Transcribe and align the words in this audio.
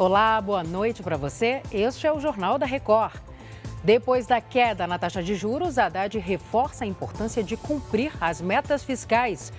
Olá, 0.00 0.40
boa 0.40 0.64
noite 0.64 1.02
para 1.02 1.18
você. 1.18 1.60
Este 1.70 2.06
é 2.06 2.10
o 2.10 2.18
Jornal 2.18 2.58
da 2.58 2.64
Record. 2.64 3.20
Depois 3.84 4.26
da 4.26 4.40
queda 4.40 4.86
na 4.86 4.98
taxa 4.98 5.22
de 5.22 5.34
juros, 5.34 5.76
Haddad 5.76 6.18
reforça 6.18 6.84
a 6.84 6.86
importância 6.86 7.44
de 7.44 7.54
cumprir 7.54 8.10
as 8.18 8.40
metas 8.40 8.82
fiscais. 8.82 9.52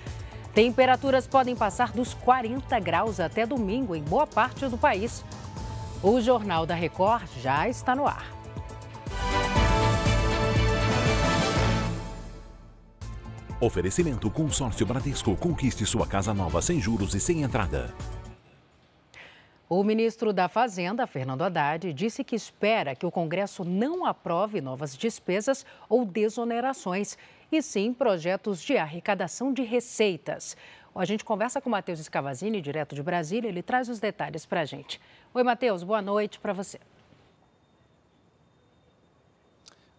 Temperaturas 0.52 1.28
podem 1.28 1.54
passar 1.54 1.92
dos 1.92 2.12
40 2.12 2.76
graus 2.80 3.20
até 3.20 3.46
domingo 3.46 3.94
em 3.94 4.02
boa 4.02 4.26
parte 4.26 4.66
do 4.66 4.76
país. 4.76 5.24
O 6.02 6.20
Jornal 6.20 6.66
da 6.66 6.74
Record 6.74 7.28
já 7.40 7.68
está 7.68 7.94
no 7.94 8.04
ar. 8.04 8.26
Oferecimento 13.60 14.28
Consórcio 14.28 14.84
Bradesco. 14.84 15.36
Conquiste 15.36 15.86
sua 15.86 16.04
casa 16.04 16.34
nova 16.34 16.60
sem 16.60 16.80
juros 16.80 17.14
e 17.14 17.20
sem 17.20 17.44
entrada. 17.44 17.94
O 19.74 19.82
ministro 19.82 20.34
da 20.34 20.50
Fazenda, 20.50 21.06
Fernando 21.06 21.40
Haddad, 21.40 21.94
disse 21.94 22.22
que 22.22 22.36
espera 22.36 22.94
que 22.94 23.06
o 23.06 23.10
Congresso 23.10 23.64
não 23.64 24.04
aprove 24.04 24.60
novas 24.60 24.94
despesas 24.94 25.64
ou 25.88 26.04
desonerações, 26.04 27.16
e 27.50 27.62
sim 27.62 27.94
projetos 27.94 28.62
de 28.62 28.76
arrecadação 28.76 29.50
de 29.50 29.62
receitas. 29.62 30.58
A 30.94 31.06
gente 31.06 31.24
conversa 31.24 31.58
com 31.58 31.70
o 31.70 31.72
Matheus 31.72 32.00
Escavazini, 32.00 32.60
direto 32.60 32.94
de 32.94 33.02
Brasília, 33.02 33.48
ele 33.48 33.62
traz 33.62 33.88
os 33.88 33.98
detalhes 33.98 34.44
para 34.44 34.60
a 34.60 34.64
gente. 34.66 35.00
Oi, 35.32 35.42
Matheus, 35.42 35.82
boa 35.82 36.02
noite 36.02 36.38
para 36.38 36.52
você. 36.52 36.78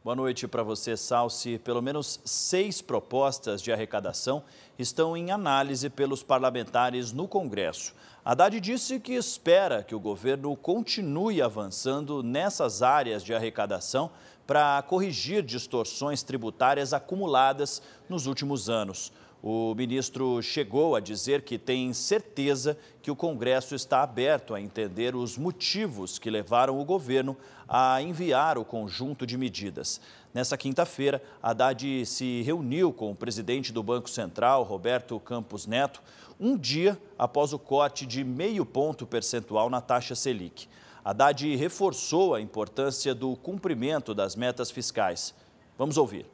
Boa 0.04 0.18
noite 0.18 0.50
para 0.50 0.64
você, 0.64 0.98
Salsi. 0.98 1.58
Pelo 1.58 1.82
menos 1.82 2.20
seis 2.26 2.82
propostas 2.82 3.62
de 3.62 3.72
arrecadação 3.72 4.44
estão 4.78 5.16
em 5.16 5.32
análise 5.32 5.90
pelos 5.90 6.22
parlamentares 6.22 7.14
no 7.14 7.26
Congresso. 7.26 7.96
Haddad 8.26 8.60
disse 8.60 9.00
que 9.00 9.14
espera 9.14 9.82
que 9.82 9.96
o 9.96 10.00
governo 10.02 10.54
continue 10.58 11.42
avançando 11.42 12.22
nessas 12.22 12.82
áreas 12.82 13.24
de 13.24 13.34
arrecadação 13.34 14.12
para 14.46 14.82
corrigir 14.82 15.42
distorções 15.42 16.22
tributárias 16.22 16.92
acumuladas 16.92 17.82
nos 18.10 18.26
últimos 18.26 18.70
anos. 18.70 19.10
O 19.46 19.76
ministro 19.76 20.42
chegou 20.42 20.96
a 20.96 21.02
dizer 21.02 21.42
que 21.42 21.58
tem 21.58 21.92
certeza 21.92 22.78
que 23.02 23.12
o 23.12 23.16
Congresso 23.16 23.76
está 23.76 24.02
aberto 24.02 24.56
a 24.56 24.62
entender 24.62 25.18
os 25.18 25.38
motivos 25.38 26.18
que 26.18 26.30
levaram 26.30 26.80
o 26.80 26.86
governo 26.86 27.36
a 27.68 28.02
enviar 28.02 28.58
o 28.58 28.64
conjunto 28.64 29.28
de 29.28 29.38
medidas. 29.38 30.00
Nessa 30.34 30.56
quinta-feira, 30.56 31.22
Haddad 31.42 32.06
se 32.06 32.42
reuniu 32.44 32.94
com 32.94 33.12
o 33.12 33.16
presidente 33.16 33.74
do 33.74 33.84
Banco 33.84 34.10
Central, 34.10 34.64
Roberto 34.64 35.20
Campos 35.20 35.68
Neto, 35.68 36.02
um 36.40 36.58
dia 36.58 36.98
após 37.20 37.52
o 37.52 37.60
corte 37.60 38.06
de 38.06 38.24
meio 38.24 38.66
ponto 38.66 39.06
percentual 39.06 39.70
na 39.70 39.82
taxa 39.82 40.16
Selic. 40.16 40.70
Haddad 41.04 41.54
reforçou 41.58 42.34
a 42.34 42.40
importância 42.40 43.14
do 43.14 43.36
cumprimento 43.36 44.16
das 44.16 44.38
metas 44.38 44.72
fiscais. 44.72 45.36
Vamos 45.78 45.98
ouvir. 45.98 46.33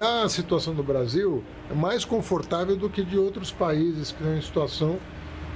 A 0.00 0.26
situação 0.30 0.74
do 0.74 0.82
Brasil 0.82 1.44
é 1.70 1.74
mais 1.74 2.06
confortável 2.06 2.74
do 2.74 2.88
que 2.88 3.04
de 3.04 3.18
outros 3.18 3.52
países 3.52 4.10
que 4.10 4.22
estão 4.22 4.34
em 4.34 4.40
situação 4.40 4.98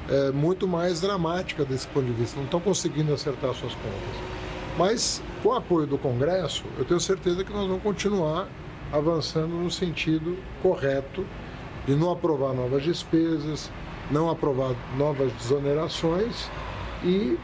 é, 0.07 0.33
muito 0.33 0.69
mais 0.69 1.01
dramática 1.01 1.65
desse 1.65 1.89
ponto 1.89 2.05
de 2.05 2.13
vista, 2.13 2.37
não 2.37 2.45
estão 2.45 2.61
conseguindo 2.61 3.11
acertar 3.11 3.55
suas 3.55 3.73
contas. 3.73 4.21
Mas, 4.77 5.23
com 5.43 5.49
o 5.49 5.53
apoio 5.55 5.87
do 5.87 5.97
Congresso, 5.97 6.63
eu 6.77 6.85
tenho 6.85 7.01
certeza 7.01 7.43
que 7.43 7.51
nós 7.55 7.67
vamos 7.67 7.83
continuar 7.83 8.47
avançando 8.93 9.55
no 9.55 9.71
sentido 9.71 10.37
correto 10.63 11.25
de 11.87 11.95
não 11.95 12.13
aprovar 12.13 12.53
novas 12.53 12.83
despesas, 12.83 13.71
não 14.11 14.29
aprovar 14.29 14.77
novas 14.99 15.33
desonerações 15.33 16.51
e 17.03 17.39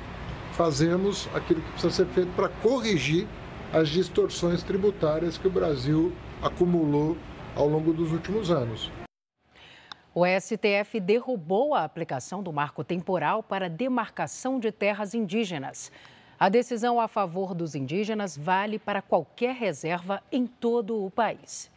fazemos 0.53 1.31
aquilo 1.33 1.63
que 1.63 1.71
precisa 1.71 1.95
ser 1.95 2.07
feito 2.09 2.31
para 2.37 2.51
corrigir 2.51 3.27
as 3.73 3.89
distorções 3.89 4.63
tributárias 4.63 5.39
que 5.39 5.47
o 5.47 5.51
Brasil 5.51 6.13
acumulou 6.43 7.17
ao 7.55 7.69
longo 7.69 7.93
dos 7.93 8.11
últimos 8.13 8.51
anos. 8.51 8.91
O 10.13 10.25
STF 10.27 10.99
derrubou 10.99 11.73
a 11.73 11.85
aplicação 11.85 12.43
do 12.43 12.53
marco 12.53 12.83
temporal 12.83 13.45
para 13.45 13.71
demarcação 13.71 14.59
de 14.59 14.73
terras 14.73 15.15
indígenas. 15.15 15.93
A 16.39 16.49
decisão 16.49 17.01
a 17.01 17.07
favor 17.07 17.55
dos 17.55 17.77
indígenas 17.77 18.37
vale 18.37 18.77
para 18.77 19.01
qualquer 19.01 19.55
reserva 19.55 20.21
em 20.33 20.47
todo 20.47 21.05
o 21.05 21.11
país. 21.11 21.71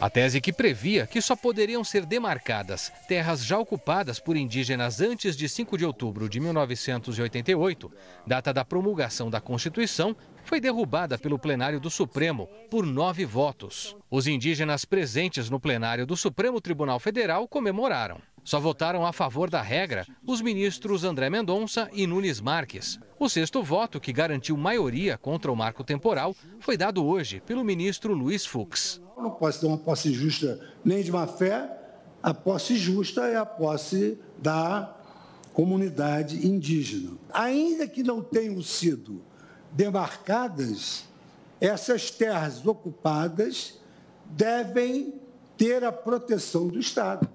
A 0.00 0.10
tese 0.10 0.40
que 0.40 0.52
previa 0.52 1.06
que 1.06 1.20
só 1.20 1.36
poderiam 1.36 1.84
ser 1.84 2.04
demarcadas 2.04 2.92
terras 3.06 3.44
já 3.44 3.58
ocupadas 3.58 4.18
por 4.18 4.36
indígenas 4.36 5.00
antes 5.00 5.36
de 5.36 5.48
5 5.48 5.78
de 5.78 5.84
outubro 5.84 6.28
de 6.28 6.40
1988, 6.40 7.92
data 8.26 8.52
da 8.52 8.64
promulgação 8.64 9.30
da 9.30 9.40
Constituição, 9.40 10.16
foi 10.44 10.60
derrubada 10.60 11.16
pelo 11.16 11.38
plenário 11.38 11.80
do 11.80 11.88
Supremo 11.88 12.48
por 12.70 12.84
nove 12.84 13.24
votos. 13.24 13.96
Os 14.10 14.26
indígenas 14.26 14.84
presentes 14.84 15.48
no 15.48 15.60
plenário 15.60 16.06
do 16.06 16.16
Supremo 16.16 16.60
Tribunal 16.60 16.98
Federal 16.98 17.48
comemoraram. 17.48 18.20
Só 18.44 18.60
votaram 18.60 19.06
a 19.06 19.12
favor 19.12 19.48
da 19.48 19.62
regra 19.62 20.06
os 20.26 20.42
ministros 20.42 21.02
André 21.02 21.30
Mendonça 21.30 21.88
e 21.94 22.06
Nunes 22.06 22.42
Marques. 22.42 23.00
O 23.18 23.26
sexto 23.26 23.62
voto, 23.62 23.98
que 23.98 24.12
garantiu 24.12 24.54
maioria 24.54 25.16
contra 25.16 25.50
o 25.50 25.56
marco 25.56 25.82
temporal, 25.82 26.36
foi 26.60 26.76
dado 26.76 27.04
hoje 27.04 27.40
pelo 27.40 27.64
ministro 27.64 28.12
Luiz 28.12 28.44
Fux. 28.44 29.00
Não 29.16 29.30
pode 29.30 29.58
ter 29.58 29.66
uma 29.66 29.78
posse 29.78 30.12
justa 30.12 30.60
nem 30.84 31.02
de 31.02 31.10
má 31.10 31.26
fé. 31.26 31.70
A 32.22 32.34
posse 32.34 32.76
justa 32.76 33.26
é 33.26 33.36
a 33.36 33.46
posse 33.46 34.18
da 34.36 34.94
comunidade 35.54 36.46
indígena. 36.46 37.12
Ainda 37.32 37.88
que 37.88 38.02
não 38.02 38.22
tenham 38.22 38.60
sido 38.62 39.22
demarcadas, 39.72 41.04
essas 41.60 42.10
terras 42.10 42.66
ocupadas 42.66 43.80
devem 44.26 45.14
ter 45.56 45.84
a 45.84 45.92
proteção 45.92 46.68
do 46.68 46.78
Estado, 46.78 47.28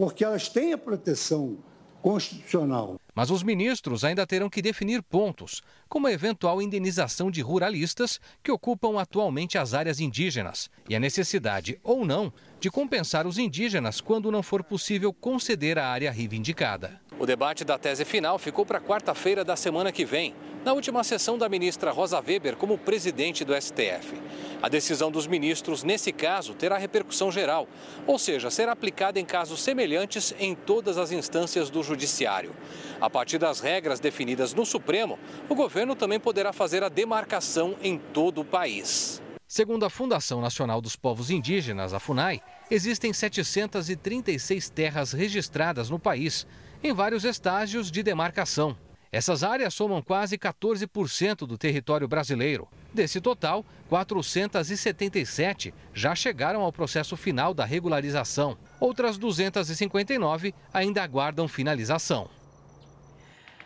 porque 0.00 0.24
elas 0.24 0.48
têm 0.48 0.72
a 0.72 0.78
proteção 0.78 1.58
constitucional. 2.00 2.98
Mas 3.14 3.30
os 3.30 3.42
ministros 3.42 4.02
ainda 4.02 4.26
terão 4.26 4.48
que 4.48 4.62
definir 4.62 5.02
pontos, 5.02 5.60
como 5.90 6.06
a 6.06 6.12
eventual 6.12 6.62
indenização 6.62 7.30
de 7.30 7.42
ruralistas 7.42 8.18
que 8.42 8.50
ocupam 8.50 8.98
atualmente 8.98 9.58
as 9.58 9.74
áreas 9.74 10.00
indígenas 10.00 10.70
e 10.88 10.96
a 10.96 10.98
necessidade 10.98 11.78
ou 11.84 12.06
não 12.06 12.32
de 12.58 12.70
compensar 12.70 13.26
os 13.26 13.36
indígenas 13.36 14.00
quando 14.00 14.32
não 14.32 14.42
for 14.42 14.64
possível 14.64 15.12
conceder 15.12 15.78
a 15.78 15.86
área 15.86 16.10
reivindicada. 16.10 16.98
O 17.20 17.26
debate 17.26 17.66
da 17.66 17.76
tese 17.76 18.02
final 18.02 18.38
ficou 18.38 18.64
para 18.64 18.80
quarta-feira 18.80 19.44
da 19.44 19.54
semana 19.54 19.92
que 19.92 20.06
vem, 20.06 20.34
na 20.64 20.72
última 20.72 21.04
sessão 21.04 21.36
da 21.36 21.50
ministra 21.50 21.90
Rosa 21.90 22.18
Weber 22.18 22.56
como 22.56 22.78
presidente 22.78 23.44
do 23.44 23.54
STF. 23.54 24.18
A 24.62 24.70
decisão 24.70 25.10
dos 25.10 25.26
ministros, 25.26 25.84
nesse 25.84 26.12
caso, 26.12 26.54
terá 26.54 26.78
repercussão 26.78 27.30
geral, 27.30 27.68
ou 28.06 28.18
seja, 28.18 28.50
será 28.50 28.72
aplicada 28.72 29.20
em 29.20 29.24
casos 29.26 29.60
semelhantes 29.60 30.34
em 30.38 30.54
todas 30.54 30.96
as 30.96 31.12
instâncias 31.12 31.68
do 31.68 31.82
Judiciário. 31.82 32.56
A 32.98 33.10
partir 33.10 33.36
das 33.36 33.60
regras 33.60 34.00
definidas 34.00 34.54
no 34.54 34.64
Supremo, 34.64 35.18
o 35.46 35.54
governo 35.54 35.94
também 35.94 36.18
poderá 36.18 36.54
fazer 36.54 36.82
a 36.82 36.88
demarcação 36.88 37.76
em 37.82 37.98
todo 37.98 38.40
o 38.40 38.46
país. 38.46 39.20
Segundo 39.46 39.84
a 39.84 39.90
Fundação 39.90 40.40
Nacional 40.40 40.80
dos 40.80 40.96
Povos 40.96 41.28
Indígenas, 41.28 41.92
a 41.92 41.98
FUNAI, 41.98 42.40
existem 42.70 43.12
736 43.12 44.70
terras 44.70 45.12
registradas 45.12 45.90
no 45.90 45.98
país 45.98 46.46
em 46.82 46.92
vários 46.92 47.24
estágios 47.24 47.90
de 47.90 48.02
demarcação. 48.02 48.76
Essas 49.12 49.42
áreas 49.42 49.74
somam 49.74 50.00
quase 50.00 50.38
14% 50.38 51.38
do 51.38 51.58
território 51.58 52.06
brasileiro. 52.06 52.68
Desse 52.94 53.20
total, 53.20 53.64
477 53.88 55.74
já 55.92 56.14
chegaram 56.14 56.62
ao 56.62 56.72
processo 56.72 57.16
final 57.16 57.52
da 57.52 57.64
regularização. 57.64 58.56
Outras 58.78 59.18
259 59.18 60.54
ainda 60.72 61.02
aguardam 61.02 61.48
finalização. 61.48 62.28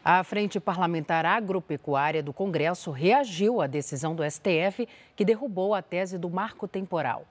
A 0.02 0.22
Frente 0.22 0.60
Parlamentar 0.60 1.24
Agropecuária 1.24 2.22
do 2.22 2.32
Congresso 2.32 2.90
reagiu 2.90 3.60
à 3.60 3.66
decisão 3.66 4.14
do 4.14 4.22
STF 4.22 4.86
que 5.14 5.24
derrubou 5.24 5.74
a 5.74 5.80
tese 5.80 6.18
do 6.18 6.28
marco 6.28 6.68
temporal. 6.68 7.26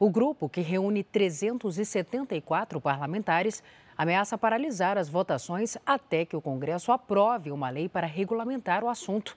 O 0.00 0.10
grupo, 0.10 0.48
que 0.48 0.60
reúne 0.60 1.02
374 1.02 2.80
parlamentares, 2.80 3.62
ameaça 3.98 4.38
paralisar 4.38 4.96
as 4.96 5.08
votações 5.08 5.76
até 5.84 6.24
que 6.24 6.36
o 6.36 6.40
Congresso 6.40 6.92
aprove 6.92 7.50
uma 7.50 7.68
lei 7.68 7.88
para 7.88 8.06
regulamentar 8.06 8.84
o 8.84 8.88
assunto. 8.88 9.36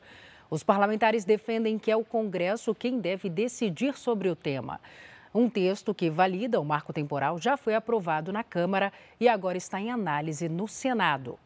Os 0.52 0.64
parlamentares 0.64 1.26
defendem 1.26 1.80
que 1.80 1.90
é 1.90 1.96
o 1.98 2.06
Congresso 2.06 2.76
quem 2.76 3.00
deve 3.00 3.28
decidir 3.28 3.98
sobre 3.98 4.30
o 4.30 4.36
tema. 4.36 4.80
Um 5.34 5.50
texto 5.50 5.96
que 5.96 6.10
valida 6.10 6.60
o 6.60 6.66
marco 6.66 6.94
temporal 6.94 7.40
já 7.40 7.58
foi 7.58 7.74
aprovado 7.74 8.32
na 8.32 8.44
Câmara 8.44 8.94
e 9.20 9.28
agora 9.28 9.58
está 9.58 9.80
em 9.80 9.90
análise 9.90 10.48
no 10.48 10.68
Senado. 10.68 11.40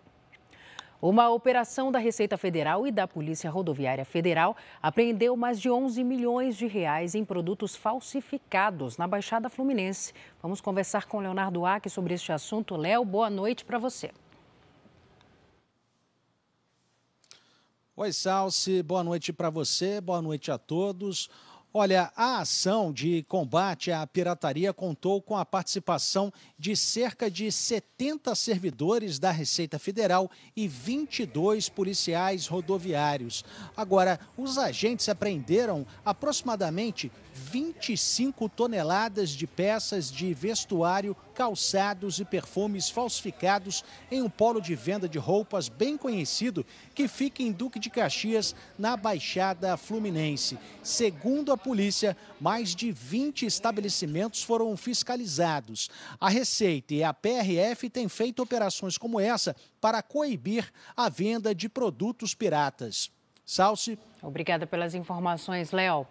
Uma 1.07 1.29
operação 1.29 1.91
da 1.91 1.99
Receita 1.99 2.35
Federal 2.35 2.87
e 2.87 2.91
da 2.91 3.07
Polícia 3.07 3.47
Rodoviária 3.47 4.03
Federal 4.03 4.57
apreendeu 4.81 5.37
mais 5.37 5.61
de 5.61 5.69
11 5.69 6.03
milhões 6.03 6.57
de 6.57 6.65
reais 6.65 7.13
em 7.13 7.23
produtos 7.23 7.75
falsificados 7.75 8.97
na 8.97 9.07
Baixada 9.07 9.47
Fluminense. 9.47 10.13
Vamos 10.41 10.59
conversar 10.59 11.05
com 11.05 11.19
Leonardo 11.19 11.63
Aque 11.63 11.91
sobre 11.91 12.15
este 12.15 12.31
assunto. 12.31 12.75
Léo, 12.75 13.05
boa 13.05 13.29
noite 13.29 13.63
para 13.63 13.77
você. 13.77 14.09
Oi, 17.95 18.11
Salsi, 18.11 18.81
boa 18.81 19.03
noite 19.03 19.31
para 19.31 19.51
você, 19.51 20.01
boa 20.01 20.23
noite 20.23 20.49
a 20.49 20.57
todos. 20.57 21.29
Olha, 21.77 22.09
a 22.15 22.39
ação 22.39 22.93
de 22.93 23.23
combate 23.23 23.91
à 23.91 24.07
pirataria 24.07 24.71
contou 24.71 25.21
com 25.21 25.35
a 25.35 25.43
participação 25.43 26.31
de 26.57 26.73
cerca 26.73 27.29
de 27.29 27.51
70 27.51 28.33
servidores 28.33 29.19
da 29.19 29.29
Receita 29.29 29.77
Federal 29.77 30.31
e 30.55 30.69
22 30.69 31.67
policiais 31.67 32.47
rodoviários. 32.47 33.43
Agora, 33.75 34.21
os 34.37 34.57
agentes 34.57 35.09
apreenderam 35.09 35.85
aproximadamente 36.05 37.11
25 37.33 38.47
toneladas 38.47 39.31
de 39.31 39.45
peças 39.45 40.09
de 40.09 40.33
vestuário, 40.33 41.13
calçados 41.35 42.19
e 42.19 42.25
perfumes 42.25 42.89
falsificados 42.89 43.83
em 44.09 44.21
um 44.21 44.29
polo 44.29 44.61
de 44.61 44.73
venda 44.73 45.07
de 45.07 45.19
roupas 45.19 45.67
bem 45.67 45.97
conhecido 45.97 46.65
que 46.95 47.07
fica 47.07 47.43
em 47.43 47.51
Duque 47.51 47.77
de 47.77 47.89
Caxias, 47.89 48.55
na 48.79 48.95
Baixada 48.95 49.75
Fluminense. 49.75 50.57
Segundo 50.81 51.51
a 51.51 51.57
polícia, 51.57 52.15
mais 52.39 52.73
de 52.73 52.91
20 52.91 53.45
estabelecimentos 53.45 54.41
foram 54.41 54.75
fiscalizados. 54.77 55.89
A 56.19 56.29
Receita 56.29 56.93
e 56.93 57.03
a 57.03 57.13
PRF 57.13 57.89
têm 57.89 58.07
feito 58.07 58.41
operações 58.41 58.97
como 58.97 59.19
essa 59.19 59.55
para 59.81 60.01
coibir 60.01 60.71
a 60.95 61.09
venda 61.09 61.53
de 61.53 61.67
produtos 61.67 62.33
piratas. 62.33 63.11
Salce. 63.45 63.99
Obrigada 64.23 64.65
pelas 64.65 64.95
informações, 64.95 65.71
Léo. 65.71 66.07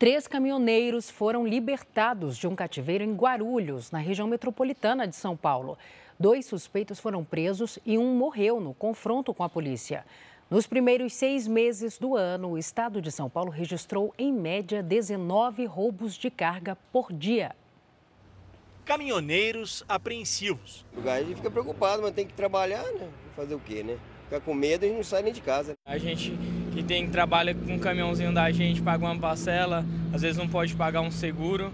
Três 0.00 0.26
caminhoneiros 0.26 1.10
foram 1.10 1.46
libertados 1.46 2.38
de 2.38 2.48
um 2.48 2.56
cativeiro 2.56 3.04
em 3.04 3.12
Guarulhos, 3.14 3.90
na 3.90 3.98
região 3.98 4.26
metropolitana 4.26 5.06
de 5.06 5.14
São 5.14 5.36
Paulo. 5.36 5.76
Dois 6.18 6.46
suspeitos 6.46 6.98
foram 6.98 7.22
presos 7.22 7.78
e 7.84 7.98
um 7.98 8.14
morreu 8.14 8.62
no 8.62 8.72
confronto 8.72 9.34
com 9.34 9.44
a 9.44 9.48
polícia. 9.50 10.06
Nos 10.48 10.66
primeiros 10.66 11.12
seis 11.12 11.46
meses 11.46 11.98
do 11.98 12.16
ano, 12.16 12.52
o 12.52 12.56
estado 12.56 13.02
de 13.02 13.12
São 13.12 13.28
Paulo 13.28 13.50
registrou, 13.50 14.14
em 14.16 14.32
média, 14.32 14.82
19 14.82 15.66
roubos 15.66 16.14
de 16.14 16.30
carga 16.30 16.78
por 16.90 17.12
dia. 17.12 17.54
Caminhoneiros 18.86 19.84
apreensivos. 19.86 20.82
O 20.94 20.96
lugar 20.96 21.18
a 21.18 21.22
gente 21.22 21.36
fica 21.36 21.50
preocupado, 21.50 22.00
mas 22.00 22.14
tem 22.14 22.26
que 22.26 22.32
trabalhar, 22.32 22.90
né? 22.92 23.06
Fazer 23.36 23.54
o 23.54 23.60
quê, 23.60 23.82
né? 23.82 23.98
Fica 24.24 24.40
com 24.40 24.54
medo 24.54 24.86
e 24.86 24.90
não 24.90 25.04
sai 25.04 25.20
nem 25.20 25.32
de 25.34 25.42
casa. 25.42 25.74
A 25.84 25.98
gente 25.98 26.32
que 26.72 26.82
tem 26.82 27.08
trabalha 27.08 27.54
com 27.54 27.76
o 27.76 27.80
caminhãozinho 27.80 28.32
da 28.32 28.50
gente, 28.50 28.80
paga 28.80 29.04
uma 29.04 29.18
parcela, 29.18 29.84
às 30.12 30.22
vezes 30.22 30.36
não 30.36 30.48
pode 30.48 30.74
pagar 30.74 31.00
um 31.00 31.10
seguro, 31.10 31.72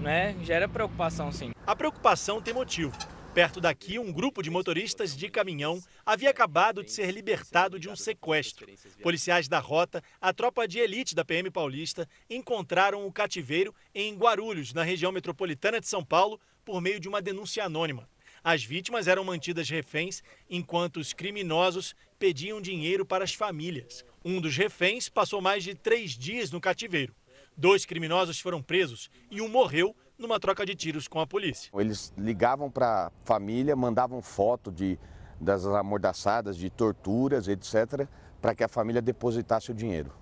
né? 0.00 0.36
Gera 0.42 0.68
preocupação 0.68 1.32
sim. 1.32 1.50
A 1.66 1.76
preocupação 1.76 2.40
tem 2.40 2.54
motivo. 2.54 2.92
Perto 3.34 3.60
daqui, 3.60 3.96
um 3.96 4.12
grupo 4.12 4.42
de 4.42 4.50
motoristas 4.50 5.16
de 5.16 5.28
caminhão 5.28 5.80
havia 6.04 6.30
acabado 6.30 6.82
de 6.82 6.90
ser 6.90 7.12
libertado 7.12 7.78
de 7.78 7.88
um 7.88 7.94
sequestro. 7.94 8.66
Policiais 9.02 9.46
da 9.46 9.60
rota, 9.60 10.02
a 10.20 10.32
tropa 10.32 10.66
de 10.66 10.80
elite 10.80 11.14
da 11.14 11.24
PM 11.24 11.48
Paulista, 11.48 12.08
encontraram 12.28 13.06
o 13.06 13.12
cativeiro 13.12 13.72
em 13.94 14.16
Guarulhos, 14.16 14.74
na 14.74 14.82
região 14.82 15.12
metropolitana 15.12 15.80
de 15.80 15.86
São 15.86 16.04
Paulo, 16.04 16.40
por 16.64 16.80
meio 16.80 16.98
de 16.98 17.08
uma 17.08 17.22
denúncia 17.22 17.64
anônima. 17.64 18.08
As 18.42 18.64
vítimas 18.64 19.06
eram 19.06 19.22
mantidas 19.22 19.68
reféns 19.68 20.22
enquanto 20.48 20.96
os 20.96 21.12
criminosos 21.12 21.94
pediam 22.18 22.60
dinheiro 22.60 23.04
para 23.04 23.22
as 23.22 23.34
famílias. 23.34 24.04
Um 24.22 24.38
dos 24.38 24.54
reféns 24.54 25.08
passou 25.08 25.40
mais 25.40 25.64
de 25.64 25.74
três 25.74 26.10
dias 26.10 26.50
no 26.50 26.60
cativeiro. 26.60 27.14
Dois 27.56 27.86
criminosos 27.86 28.38
foram 28.38 28.62
presos 28.62 29.10
e 29.30 29.40
um 29.40 29.48
morreu 29.48 29.96
numa 30.18 30.38
troca 30.38 30.66
de 30.66 30.74
tiros 30.74 31.08
com 31.08 31.20
a 31.20 31.26
polícia. 31.26 31.70
Eles 31.74 32.12
ligavam 32.18 32.70
para 32.70 33.06
a 33.06 33.10
família, 33.24 33.74
mandavam 33.74 34.20
foto 34.20 34.70
de, 34.70 34.98
das 35.40 35.64
amordaçadas, 35.64 36.58
de 36.58 36.68
torturas, 36.68 37.48
etc., 37.48 38.06
para 38.42 38.54
que 38.54 38.62
a 38.62 38.68
família 38.68 39.00
depositasse 39.00 39.70
o 39.70 39.74
dinheiro. 39.74 40.12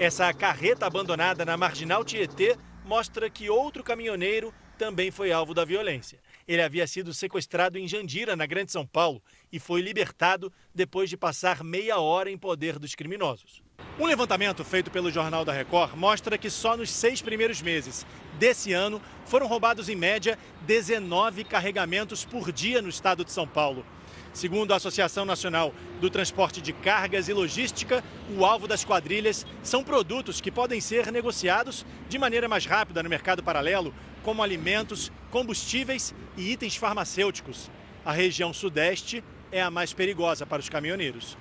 Essa 0.00 0.32
carreta 0.32 0.86
abandonada 0.86 1.44
na 1.44 1.56
marginal 1.56 2.04
Tietê 2.04 2.56
mostra 2.84 3.30
que 3.30 3.48
outro 3.48 3.84
caminhoneiro 3.84 4.52
também 4.76 5.12
foi 5.12 5.30
alvo 5.30 5.54
da 5.54 5.64
violência. 5.64 6.18
Ele 6.46 6.62
havia 6.62 6.86
sido 6.86 7.14
sequestrado 7.14 7.78
em 7.78 7.88
Jandira, 7.88 8.36
na 8.36 8.44
Grande 8.44 8.70
São 8.70 8.86
Paulo, 8.86 9.22
e 9.50 9.58
foi 9.58 9.80
libertado 9.80 10.52
depois 10.74 11.08
de 11.08 11.16
passar 11.16 11.64
meia 11.64 11.98
hora 11.98 12.30
em 12.30 12.36
poder 12.36 12.78
dos 12.78 12.94
criminosos. 12.94 13.62
Um 13.98 14.06
levantamento 14.06 14.64
feito 14.64 14.90
pelo 14.90 15.10
Jornal 15.10 15.44
da 15.44 15.52
Record 15.52 15.96
mostra 15.96 16.36
que 16.36 16.50
só 16.50 16.76
nos 16.76 16.90
seis 16.90 17.22
primeiros 17.22 17.62
meses 17.62 18.04
desse 18.38 18.72
ano 18.72 19.00
foram 19.24 19.46
roubados, 19.46 19.88
em 19.88 19.96
média, 19.96 20.38
19 20.62 21.44
carregamentos 21.44 22.24
por 22.24 22.52
dia 22.52 22.82
no 22.82 22.88
estado 22.88 23.24
de 23.24 23.32
São 23.32 23.46
Paulo. 23.46 23.84
Segundo 24.32 24.72
a 24.72 24.76
Associação 24.76 25.24
Nacional 25.24 25.72
do 26.00 26.10
Transporte 26.10 26.60
de 26.60 26.72
Cargas 26.72 27.28
e 27.28 27.32
Logística, 27.32 28.02
o 28.36 28.44
alvo 28.44 28.66
das 28.66 28.84
quadrilhas 28.84 29.46
são 29.62 29.84
produtos 29.84 30.40
que 30.40 30.50
podem 30.50 30.80
ser 30.80 31.12
negociados 31.12 31.86
de 32.08 32.18
maneira 32.18 32.48
mais 32.48 32.66
rápida 32.66 33.00
no 33.00 33.08
mercado 33.08 33.44
paralelo, 33.44 33.94
como 34.24 34.42
alimentos, 34.42 35.12
combustíveis 35.30 36.14
e 36.36 36.50
itens 36.50 36.74
farmacêuticos. 36.74 37.70
A 38.04 38.10
região 38.10 38.52
sudeste 38.52 39.22
é 39.52 39.62
a 39.62 39.70
mais 39.70 39.92
perigosa 39.92 40.46
para 40.46 40.60
os 40.60 40.68
caminhoneiros. 40.68 41.36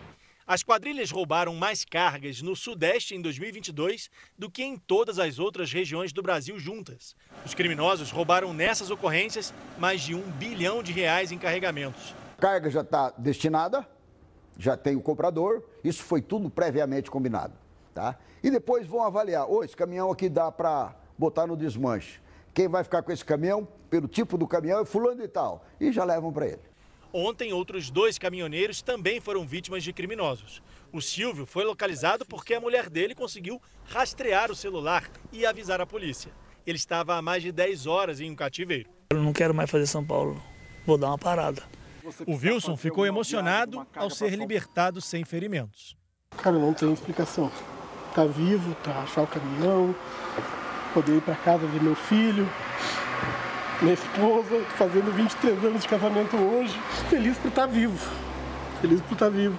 As 0.45 0.61
quadrilhas 0.61 1.09
roubaram 1.09 1.55
mais 1.55 1.85
cargas 1.85 2.41
no 2.41 2.53
Sudeste 2.53 3.15
em 3.15 3.21
2022 3.21 4.09
do 4.37 4.51
que 4.51 4.61
em 4.61 4.77
todas 4.77 5.17
as 5.17 5.39
outras 5.39 5.71
regiões 5.71 6.11
do 6.11 6.21
Brasil 6.21 6.59
juntas. 6.59 7.15
Os 7.45 7.53
criminosos 7.53 8.11
roubaram 8.11 8.53
nessas 8.53 8.91
ocorrências 8.91 9.53
mais 9.77 10.01
de 10.01 10.13
um 10.13 10.21
bilhão 10.31 10.83
de 10.83 10.91
reais 10.91 11.31
em 11.31 11.37
carregamentos. 11.37 12.13
A 12.37 12.41
carga 12.41 12.69
já 12.69 12.81
está 12.81 13.13
destinada, 13.17 13.87
já 14.59 14.75
tem 14.75 14.97
o 14.97 15.01
comprador, 15.01 15.63
isso 15.81 16.03
foi 16.03 16.21
tudo 16.21 16.49
previamente 16.49 17.09
combinado. 17.09 17.53
Tá? 17.93 18.17
E 18.43 18.51
depois 18.51 18.85
vão 18.85 19.01
avaliar, 19.01 19.49
oh, 19.49 19.63
esse 19.63 19.77
caminhão 19.77 20.11
aqui 20.11 20.27
dá 20.27 20.51
para 20.51 20.93
botar 21.17 21.47
no 21.47 21.55
desmanche. 21.55 22.19
Quem 22.53 22.67
vai 22.67 22.83
ficar 22.83 23.01
com 23.01 23.11
esse 23.11 23.25
caminhão, 23.25 23.67
pelo 23.89 24.07
tipo 24.07 24.37
do 24.37 24.47
caminhão, 24.47 24.81
é 24.81 24.85
fulano 24.85 25.23
e 25.23 25.27
tal. 25.27 25.65
E 25.79 25.91
já 25.91 26.03
levam 26.03 26.31
para 26.31 26.47
ele. 26.47 26.61
Ontem, 27.11 27.53
outros 27.53 27.89
dois 27.89 28.17
caminhoneiros 28.17 28.81
também 28.81 29.19
foram 29.19 29.45
vítimas 29.45 29.83
de 29.83 29.93
criminosos. 29.93 30.61
O 30.91 31.01
Silvio 31.01 31.45
foi 31.45 31.63
localizado 31.63 32.25
porque 32.25 32.53
a 32.53 32.61
mulher 32.61 32.89
dele 32.89 33.15
conseguiu 33.15 33.61
rastrear 33.85 34.51
o 34.51 34.55
celular 34.55 35.09
e 35.31 35.45
avisar 35.45 35.81
a 35.81 35.85
polícia. 35.85 36.31
Ele 36.65 36.77
estava 36.77 37.15
há 37.15 37.21
mais 37.21 37.43
de 37.43 37.51
10 37.51 37.87
horas 37.87 38.19
em 38.19 38.31
um 38.31 38.35
cativeiro. 38.35 38.89
Eu 39.11 39.21
não 39.21 39.33
quero 39.33 39.53
mais 39.53 39.69
fazer 39.69 39.85
São 39.85 40.05
Paulo. 40.05 40.41
Vou 40.85 40.97
dar 40.97 41.07
uma 41.07 41.17
parada. 41.17 41.63
O 42.27 42.35
Wilson 42.35 42.75
ficou 42.75 43.05
emocionado 43.05 43.85
ao 43.95 44.09
ser 44.09 44.35
libertado 44.35 44.99
sem 45.01 45.23
ferimentos. 45.23 45.95
Cara, 46.37 46.57
não 46.57 46.73
tem 46.73 46.91
explicação. 46.91 47.51
Tá 48.13 48.25
vivo, 48.25 48.75
tá 48.83 49.01
achar 49.01 49.23
o 49.23 49.27
caminhão, 49.27 49.95
poder 50.93 51.17
ir 51.17 51.21
para 51.21 51.35
casa 51.35 51.65
ver 51.65 51.81
meu 51.81 51.95
filho, 51.95 52.47
minha 53.81 53.93
esposa, 53.93 54.63
fazendo 54.77 55.11
23 55.11 55.65
anos 55.65 55.81
de 55.81 55.87
casamento 55.87 56.37
hoje. 56.37 56.77
Feliz 57.09 57.37
por 57.37 57.47
estar 57.47 57.65
vivo. 57.65 57.97
Feliz 58.79 59.01
por 59.01 59.13
estar 59.13 59.29
vivo. 59.29 59.57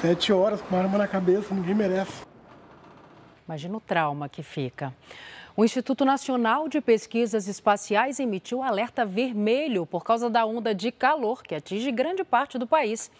Sete 0.00 0.32
horas 0.32 0.60
com 0.60 0.74
uma 0.74 0.82
arma 0.82 0.98
na 0.98 1.06
cabeça, 1.06 1.54
ninguém 1.54 1.74
merece. 1.74 2.24
Imagina 3.46 3.76
o 3.76 3.80
trauma 3.80 4.28
que 4.28 4.42
fica. 4.42 4.94
O 5.56 5.64
Instituto 5.64 6.04
Nacional 6.04 6.68
de 6.68 6.80
Pesquisas 6.80 7.48
Espaciais 7.48 8.18
emitiu 8.18 8.62
alerta 8.62 9.04
vermelho 9.04 9.84
por 9.84 10.04
causa 10.04 10.30
da 10.30 10.46
onda 10.46 10.74
de 10.74 10.90
calor 10.90 11.42
que 11.42 11.54
atinge 11.54 11.90
grande 11.92 12.24
parte 12.24 12.58
do 12.58 12.66
país. 12.66 13.10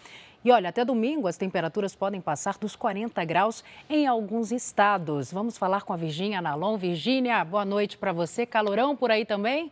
E 0.43 0.51
olha, 0.51 0.69
até 0.69 0.83
domingo 0.83 1.27
as 1.27 1.37
temperaturas 1.37 1.95
podem 1.95 2.19
passar 2.19 2.57
dos 2.57 2.75
40 2.75 3.23
graus 3.25 3.63
em 3.87 4.07
alguns 4.07 4.51
estados. 4.51 5.31
Vamos 5.31 5.55
falar 5.55 5.83
com 5.83 5.93
a 5.93 5.97
Virgínia 5.97 6.39
Analon. 6.39 6.77
Virgínia, 6.77 7.43
boa 7.45 7.63
noite 7.63 7.95
para 7.95 8.11
você. 8.11 8.43
Calorão 8.43 8.95
por 8.95 9.11
aí 9.11 9.23
também? 9.23 9.71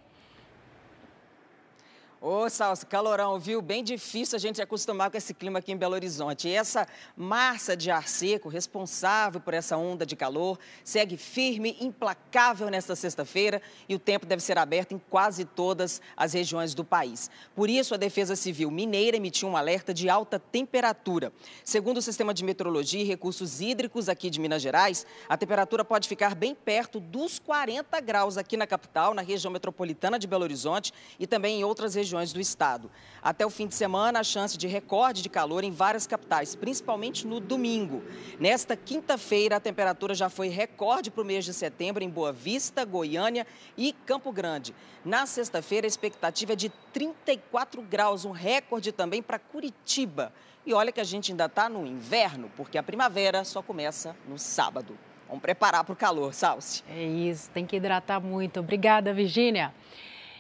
Ô, 2.22 2.50
Salsa, 2.50 2.86
calorão, 2.86 3.40
viu? 3.40 3.62
Bem 3.62 3.82
difícil 3.82 4.36
a 4.36 4.40
gente 4.40 4.58
se 4.58 4.62
acostumar 4.62 5.10
com 5.10 5.16
esse 5.16 5.34
clima 5.34 5.60
aqui 5.60 5.72
em 5.72 5.78
Belo 5.78 5.94
Horizonte. 5.94 6.50
E 6.50 6.52
essa 6.54 6.86
massa 7.16 7.78
de 7.78 7.90
ar 7.90 8.10
seco, 8.10 8.50
responsável 8.50 9.40
por 9.40 9.54
essa 9.54 9.78
onda 9.78 10.06
de 10.06 10.18
calor, 10.18 10.60
segue 10.84 11.16
firme, 11.16 11.78
implacável 11.80 12.70
nesta 12.70 12.94
sexta-feira 12.94 13.62
e 13.88 13.96
o 13.96 14.00
tempo 14.00 14.26
deve 14.26 14.44
ser 14.44 14.58
aberto 14.58 14.94
em 14.94 15.00
quase 15.10 15.46
todas 15.46 16.02
as 16.18 16.34
regiões 16.34 16.74
do 16.74 16.84
país. 16.84 17.32
Por 17.56 17.70
isso, 17.70 17.94
a 17.94 17.98
Defesa 17.98 18.36
Civil 18.36 18.70
Mineira 18.70 19.16
emitiu 19.16 19.48
um 19.48 19.56
alerta 19.56 19.94
de 19.94 20.10
alta 20.10 20.38
temperatura. 20.38 21.32
Segundo 21.64 22.00
o 22.00 22.02
Sistema 22.02 22.34
de 22.34 22.44
Meteorologia 22.44 23.00
e 23.00 23.06
Recursos 23.06 23.62
Hídricos 23.62 24.10
aqui 24.10 24.30
de 24.30 24.42
Minas 24.42 24.62
Gerais, 24.62 25.06
a 25.30 25.38
temperatura 25.38 25.86
pode 25.86 26.10
ficar 26.10 26.36
bem 26.36 26.54
perto 26.54 27.00
dos 27.00 27.40
40 27.40 27.98
graus 28.02 28.38
aqui 28.38 28.58
na 28.58 28.68
capital, 28.68 29.14
na 29.14 29.22
região 29.22 29.50
metropolitana 29.50 30.20
de 30.20 30.28
Belo 30.28 30.44
Horizonte 30.44 30.92
e 31.18 31.26
também 31.26 31.62
em 31.62 31.64
outras 31.64 31.96
regiões 31.96 32.09
regiões 32.10 32.34
do 32.34 32.40
estado. 32.40 32.90
Até 33.22 33.46
o 33.46 33.50
fim 33.50 33.68
de 33.68 33.76
semana, 33.76 34.20
a 34.20 34.24
chance 34.24 34.58
de 34.58 34.68
recorde 34.68 35.22
de 35.22 35.30
calor 35.30 35.64
em 35.64 35.72
várias 35.72 36.08
capitais, 36.08 36.56
principalmente 36.56 37.28
no 37.28 37.40
domingo. 37.40 38.02
Nesta 38.40 38.76
quinta-feira, 38.76 39.58
a 39.58 39.60
temperatura 39.60 40.16
já 40.16 40.28
foi 40.28 40.48
recorde 40.48 41.12
para 41.12 41.22
o 41.22 41.26
mês 41.26 41.46
de 41.46 41.54
setembro 41.54 42.04
em 42.04 42.10
Boa 42.10 42.32
Vista, 42.32 42.84
Goiânia 42.84 43.46
e 43.78 43.94
Campo 44.06 44.32
Grande. 44.32 44.74
Na 45.06 45.28
sexta-feira, 45.28 45.86
a 45.86 45.90
expectativa 45.90 46.54
é 46.54 46.56
de 46.56 46.70
34 46.92 47.82
graus, 47.84 48.26
um 48.26 48.32
recorde 48.32 48.92
também 48.92 49.22
para 49.22 49.38
Curitiba. 49.38 50.34
E 50.66 50.74
olha 50.74 50.92
que 50.92 51.00
a 51.00 51.06
gente 51.06 51.32
ainda 51.32 51.46
está 51.46 51.70
no 51.70 51.86
inverno, 51.86 52.50
porque 52.58 52.78
a 52.78 52.84
primavera 52.84 53.44
só 53.44 53.62
começa 53.62 54.16
no 54.28 54.40
sábado. 54.40 54.98
Vamos 55.28 55.44
preparar 55.44 55.84
para 55.84 55.94
o 55.94 55.96
calor, 55.96 56.34
Salsi. 56.34 56.84
É 56.90 57.04
isso, 57.04 57.52
tem 57.52 57.66
que 57.66 57.76
hidratar 57.76 58.20
muito. 58.20 58.60
Obrigada, 58.60 59.14
Virgínia. 59.14 59.72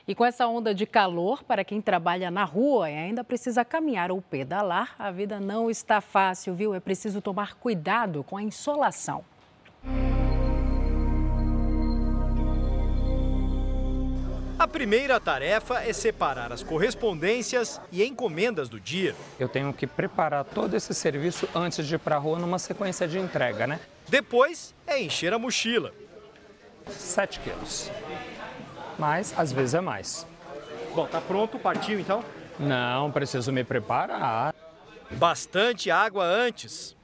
E 0.09 0.15
com 0.15 0.25
essa 0.25 0.47
onda 0.47 0.73
de 0.73 0.87
calor, 0.87 1.43
para 1.43 1.63
quem 1.63 1.79
trabalha 1.79 2.31
na 2.31 2.43
rua 2.43 2.89
e 2.89 2.97
ainda 2.97 3.23
precisa 3.23 3.63
caminhar 3.63 4.09
ou 4.11 4.19
pedalar, 4.19 4.95
a 4.97 5.11
vida 5.11 5.39
não 5.39 5.69
está 5.69 6.01
fácil, 6.01 6.55
viu? 6.55 6.73
É 6.73 6.79
preciso 6.79 7.21
tomar 7.21 7.53
cuidado 7.53 8.23
com 8.23 8.35
a 8.35 8.41
insolação. 8.41 9.23
A 14.57 14.67
primeira 14.67 15.19
tarefa 15.19 15.83
é 15.83 15.93
separar 15.93 16.51
as 16.51 16.63
correspondências 16.63 17.79
e 17.91 18.03
encomendas 18.03 18.67
do 18.67 18.79
dia. 18.79 19.15
Eu 19.39 19.47
tenho 19.47 19.71
que 19.71 19.85
preparar 19.85 20.43
todo 20.43 20.75
esse 20.75 20.91
serviço 20.95 21.47
antes 21.53 21.85
de 21.85 21.93
ir 21.93 21.99
para 21.99 22.15
a 22.15 22.19
rua 22.19 22.39
numa 22.39 22.57
sequência 22.57 23.07
de 23.07 23.19
entrega, 23.19 23.67
né? 23.67 23.79
Depois 24.07 24.73
é 24.87 24.99
encher 24.99 25.35
a 25.35 25.37
mochila. 25.37 25.93
7 26.87 27.41
quilos. 27.41 27.91
Mas 28.99 29.33
às 29.37 29.51
vezes 29.51 29.73
é 29.73 29.81
mais. 29.81 30.27
Bom, 30.93 31.07
tá 31.07 31.21
pronto? 31.21 31.57
Partiu 31.57 31.99
então? 31.99 32.23
Não, 32.59 33.09
preciso 33.09 33.51
me 33.51 33.63
preparar. 33.63 34.53
Bastante 35.11 35.89
água 35.89 36.25
antes. 36.25 36.95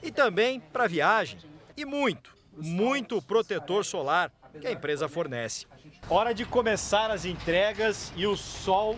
E 0.00 0.12
também 0.12 0.60
para 0.60 0.86
viagem. 0.86 1.40
E 1.76 1.84
muito, 1.84 2.32
muito 2.56 3.20
protetor 3.20 3.84
solar 3.84 4.30
que 4.60 4.66
a 4.66 4.72
empresa 4.72 5.08
fornece. 5.08 5.66
Hora 6.08 6.32
de 6.32 6.44
começar 6.44 7.10
as 7.10 7.24
entregas 7.24 8.12
e 8.16 8.26
o 8.26 8.36
sol 8.36 8.96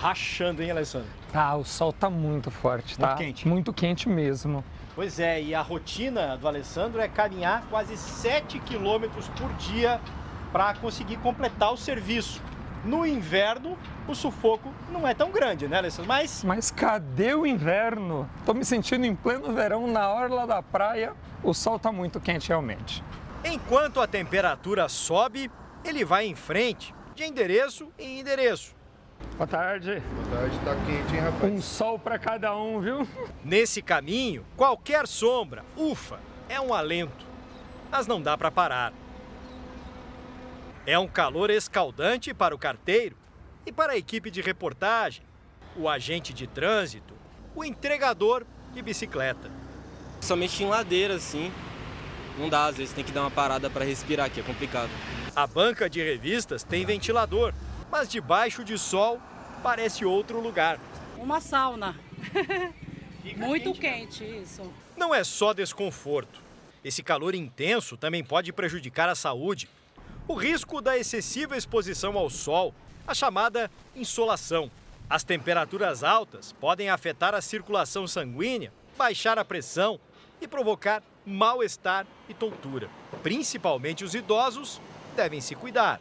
rachando, 0.00 0.62
hein, 0.62 0.70
Alessandro? 0.70 1.08
Ah, 1.32 1.56
o 1.56 1.64
sol 1.64 1.92
tá 1.92 2.10
muito 2.10 2.50
forte, 2.50 2.98
tá? 2.98 3.08
Muito 3.08 3.18
quente. 3.18 3.48
Muito 3.48 3.72
quente 3.72 4.08
mesmo. 4.08 4.62
Pois 4.94 5.18
é, 5.18 5.42
e 5.42 5.54
a 5.54 5.62
rotina 5.62 6.36
do 6.36 6.46
Alessandro 6.46 7.00
é 7.00 7.08
caminhar 7.08 7.64
quase 7.68 7.96
7 7.96 8.60
quilômetros 8.60 9.28
por 9.28 9.52
dia 9.54 10.00
para 10.54 10.72
conseguir 10.74 11.16
completar 11.16 11.72
o 11.72 11.76
serviço. 11.76 12.40
No 12.84 13.04
inverno, 13.04 13.76
o 14.06 14.14
sufoco 14.14 14.72
não 14.88 15.08
é 15.08 15.12
tão 15.12 15.32
grande, 15.32 15.66
né, 15.66 15.78
Alessandro? 15.78 16.06
Mas. 16.06 16.44
Mas 16.44 16.70
cadê 16.70 17.34
o 17.34 17.44
inverno? 17.44 18.30
Tô 18.46 18.54
me 18.54 18.64
sentindo 18.64 19.04
em 19.04 19.16
pleno 19.16 19.52
verão 19.52 19.88
na 19.88 20.08
orla 20.08 20.46
da 20.46 20.62
praia. 20.62 21.12
O 21.42 21.52
sol 21.52 21.76
tá 21.76 21.90
muito 21.90 22.20
quente 22.20 22.50
realmente. 22.50 23.02
Enquanto 23.44 24.00
a 24.00 24.06
temperatura 24.06 24.88
sobe, 24.88 25.50
ele 25.84 26.04
vai 26.04 26.26
em 26.26 26.36
frente, 26.36 26.94
de 27.16 27.24
endereço 27.24 27.88
em 27.98 28.20
endereço. 28.20 28.76
Boa 29.36 29.48
tarde. 29.48 30.00
Boa 30.00 30.40
tarde, 30.40 30.58
tá 30.64 30.76
quente, 30.86 31.16
hein, 31.16 31.20
rapaz? 31.20 31.52
Um 31.52 31.60
sol 31.60 31.98
para 31.98 32.16
cada 32.16 32.56
um, 32.56 32.80
viu? 32.80 33.08
Nesse 33.44 33.82
caminho, 33.82 34.46
qualquer 34.56 35.08
sombra, 35.08 35.64
ufa, 35.76 36.20
é 36.48 36.60
um 36.60 36.72
alento. 36.72 37.26
Mas 37.90 38.06
não 38.06 38.22
dá 38.22 38.38
para 38.38 38.52
parar. 38.52 38.92
É 40.86 40.98
um 40.98 41.08
calor 41.08 41.48
escaldante 41.48 42.34
para 42.34 42.54
o 42.54 42.58
carteiro 42.58 43.16
e 43.64 43.72
para 43.72 43.92
a 43.92 43.96
equipe 43.96 44.30
de 44.30 44.42
reportagem, 44.42 45.24
o 45.76 45.88
agente 45.88 46.34
de 46.34 46.46
trânsito, 46.46 47.14
o 47.54 47.64
entregador 47.64 48.44
de 48.74 48.82
bicicleta. 48.82 49.50
Somente 50.20 50.62
em 50.62 50.68
ladeira, 50.68 51.14
assim. 51.14 51.50
Não 52.38 52.50
dá, 52.50 52.66
às 52.66 52.76
vezes 52.76 52.92
tem 52.92 53.02
que 53.02 53.12
dar 53.12 53.22
uma 53.22 53.30
parada 53.30 53.70
para 53.70 53.84
respirar 53.84 54.26
aqui, 54.26 54.40
é 54.40 54.42
complicado. 54.42 54.90
A 55.34 55.46
banca 55.46 55.88
de 55.88 56.02
revistas 56.02 56.62
tem 56.62 56.84
ventilador, 56.84 57.54
mas 57.90 58.08
debaixo 58.08 58.62
de 58.62 58.76
sol 58.76 59.18
parece 59.62 60.04
outro 60.04 60.38
lugar. 60.38 60.78
Uma 61.16 61.40
sauna. 61.40 61.96
Muito 63.36 63.72
quente, 63.72 64.22
isso. 64.22 64.70
Não 64.94 65.14
é 65.14 65.24
só 65.24 65.54
desconforto. 65.54 66.42
Esse 66.84 67.02
calor 67.02 67.34
intenso 67.34 67.96
também 67.96 68.22
pode 68.22 68.52
prejudicar 68.52 69.08
a 69.08 69.14
saúde. 69.14 69.66
O 70.26 70.32
risco 70.32 70.80
da 70.80 70.96
excessiva 70.96 71.54
exposição 71.54 72.16
ao 72.16 72.30
sol, 72.30 72.72
a 73.06 73.12
chamada 73.12 73.70
insolação. 73.94 74.70
As 75.08 75.22
temperaturas 75.22 76.02
altas 76.02 76.50
podem 76.50 76.88
afetar 76.88 77.34
a 77.34 77.42
circulação 77.42 78.06
sanguínea, 78.06 78.72
baixar 78.96 79.38
a 79.38 79.44
pressão 79.44 80.00
e 80.40 80.48
provocar 80.48 81.02
mal-estar 81.26 82.06
e 82.26 82.32
tontura. 82.32 82.88
Principalmente 83.22 84.02
os 84.02 84.14
idosos 84.14 84.80
devem 85.14 85.42
se 85.42 85.54
cuidar. 85.54 86.00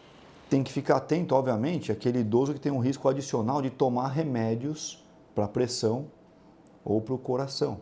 Tem 0.50 0.64
que 0.64 0.72
ficar 0.72 0.96
atento, 0.96 1.36
obviamente, 1.36 1.92
aquele 1.92 2.20
idoso 2.20 2.54
que 2.54 2.62
tem 2.62 2.72
um 2.72 2.80
risco 2.80 3.10
adicional 3.10 3.62
de 3.62 3.70
tomar 3.70 4.08
remédios 4.08 5.04
para 5.36 5.50
pressão 5.50 6.10
ou 6.86 7.02
para 7.02 7.14
o 7.14 7.18
coração, 7.18 7.82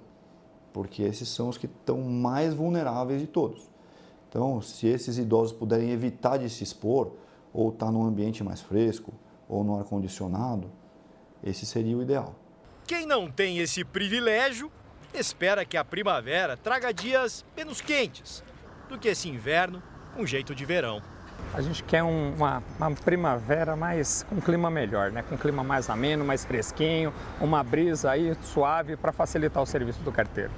porque 0.73 1.03
esses 1.03 1.29
são 1.29 1.49
os 1.49 1.57
que 1.57 1.67
estão 1.67 2.01
mais 2.01 2.55
vulneráveis 2.55 3.21
de 3.21 3.27
todos. 3.27 3.70
Então, 4.31 4.61
se 4.61 4.87
esses 4.87 5.17
idosos 5.17 5.51
puderem 5.51 5.91
evitar 5.91 6.37
de 6.37 6.49
se 6.49 6.63
expor, 6.63 7.11
ou 7.51 7.67
estar 7.67 7.87
tá 7.87 7.91
num 7.91 8.05
ambiente 8.05 8.41
mais 8.45 8.61
fresco, 8.61 9.11
ou 9.49 9.61
no 9.61 9.77
ar-condicionado, 9.77 10.71
esse 11.43 11.65
seria 11.65 11.97
o 11.97 12.01
ideal. 12.01 12.33
Quem 12.87 13.05
não 13.05 13.29
tem 13.29 13.57
esse 13.57 13.83
privilégio, 13.83 14.71
espera 15.13 15.65
que 15.65 15.75
a 15.75 15.83
primavera 15.83 16.55
traga 16.55 16.93
dias 16.93 17.43
menos 17.57 17.81
quentes 17.81 18.41
do 18.87 18.97
que 18.97 19.09
esse 19.09 19.27
inverno 19.27 19.83
com 20.15 20.25
jeito 20.25 20.55
de 20.55 20.63
verão. 20.63 21.01
A 21.53 21.61
gente 21.61 21.83
quer 21.83 22.01
um, 22.01 22.33
uma, 22.33 22.63
uma, 22.77 22.91
primavera 22.91 23.75
mais 23.75 24.23
com 24.23 24.35
um 24.35 24.39
clima 24.39 24.69
melhor, 24.69 25.11
né? 25.11 25.23
Com 25.23 25.35
um 25.35 25.37
clima 25.37 25.61
mais 25.61 25.89
ameno, 25.89 26.23
mais 26.23 26.45
fresquinho, 26.45 27.13
uma 27.41 27.61
brisa 27.61 28.11
aí 28.11 28.33
suave 28.43 28.95
para 28.95 29.11
facilitar 29.11 29.61
o 29.61 29.65
serviço 29.65 29.99
do 30.03 30.11
carteiro. 30.13 30.51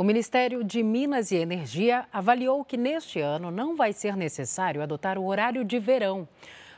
O 0.00 0.04
Ministério 0.04 0.62
de 0.62 0.80
Minas 0.80 1.32
e 1.32 1.36
Energia 1.38 2.06
avaliou 2.12 2.64
que 2.64 2.76
neste 2.76 3.18
ano 3.18 3.50
não 3.50 3.74
vai 3.74 3.92
ser 3.92 4.16
necessário 4.16 4.80
adotar 4.80 5.18
o 5.18 5.26
horário 5.26 5.64
de 5.64 5.76
verão. 5.80 6.28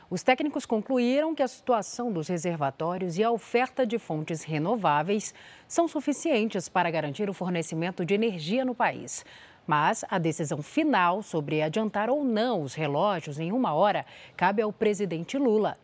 Os 0.09 0.23
técnicos 0.23 0.65
concluíram 0.65 1.35
que 1.35 1.43
a 1.43 1.47
situação 1.47 2.11
dos 2.11 2.27
reservatórios 2.27 3.19
e 3.19 3.23
a 3.23 3.29
oferta 3.29 3.85
de 3.85 3.99
fontes 3.99 4.41
renováveis 4.41 5.35
são 5.67 5.87
suficientes 5.87 6.67
para 6.67 6.89
garantir 6.89 7.29
o 7.29 7.33
fornecimento 7.33 8.03
de 8.03 8.15
energia 8.15 8.65
no 8.65 8.73
país. 8.73 9.23
Mas 9.67 10.03
a 10.09 10.17
decisão 10.17 10.63
final 10.63 11.21
sobre 11.21 11.61
adiantar 11.61 12.09
ou 12.09 12.23
não 12.23 12.63
os 12.63 12.73
relógios 12.73 13.39
em 13.39 13.51
uma 13.51 13.71
hora 13.75 14.03
cabe 14.35 14.63
ao 14.63 14.73
presidente 14.73 15.37
Lula. 15.37 15.77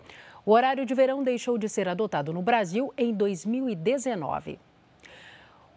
O 0.43 0.53
horário 0.53 0.87
de 0.87 0.95
verão 0.95 1.23
deixou 1.23 1.55
de 1.55 1.69
ser 1.69 1.87
adotado 1.87 2.33
no 2.33 2.41
Brasil 2.41 2.91
em 2.97 3.13
2019. 3.13 4.57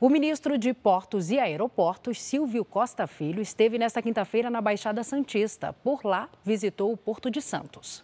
O 0.03 0.09
ministro 0.09 0.57
de 0.57 0.73
Portos 0.73 1.31
e 1.31 1.39
Aeroportos, 1.39 2.19
Silvio 2.23 2.65
Costa 2.65 3.07
Filho, 3.07 3.43
esteve 3.43 3.77
nesta 3.77 4.01
quinta-feira 4.01 4.49
na 4.49 4.59
Baixada 4.59 5.05
Santista. 5.05 5.75
Por 5.75 6.07
lá, 6.07 6.31
visitou 6.43 6.91
o 6.91 6.97
Porto 6.97 7.31
de 7.31 7.43
Santos. 7.43 8.03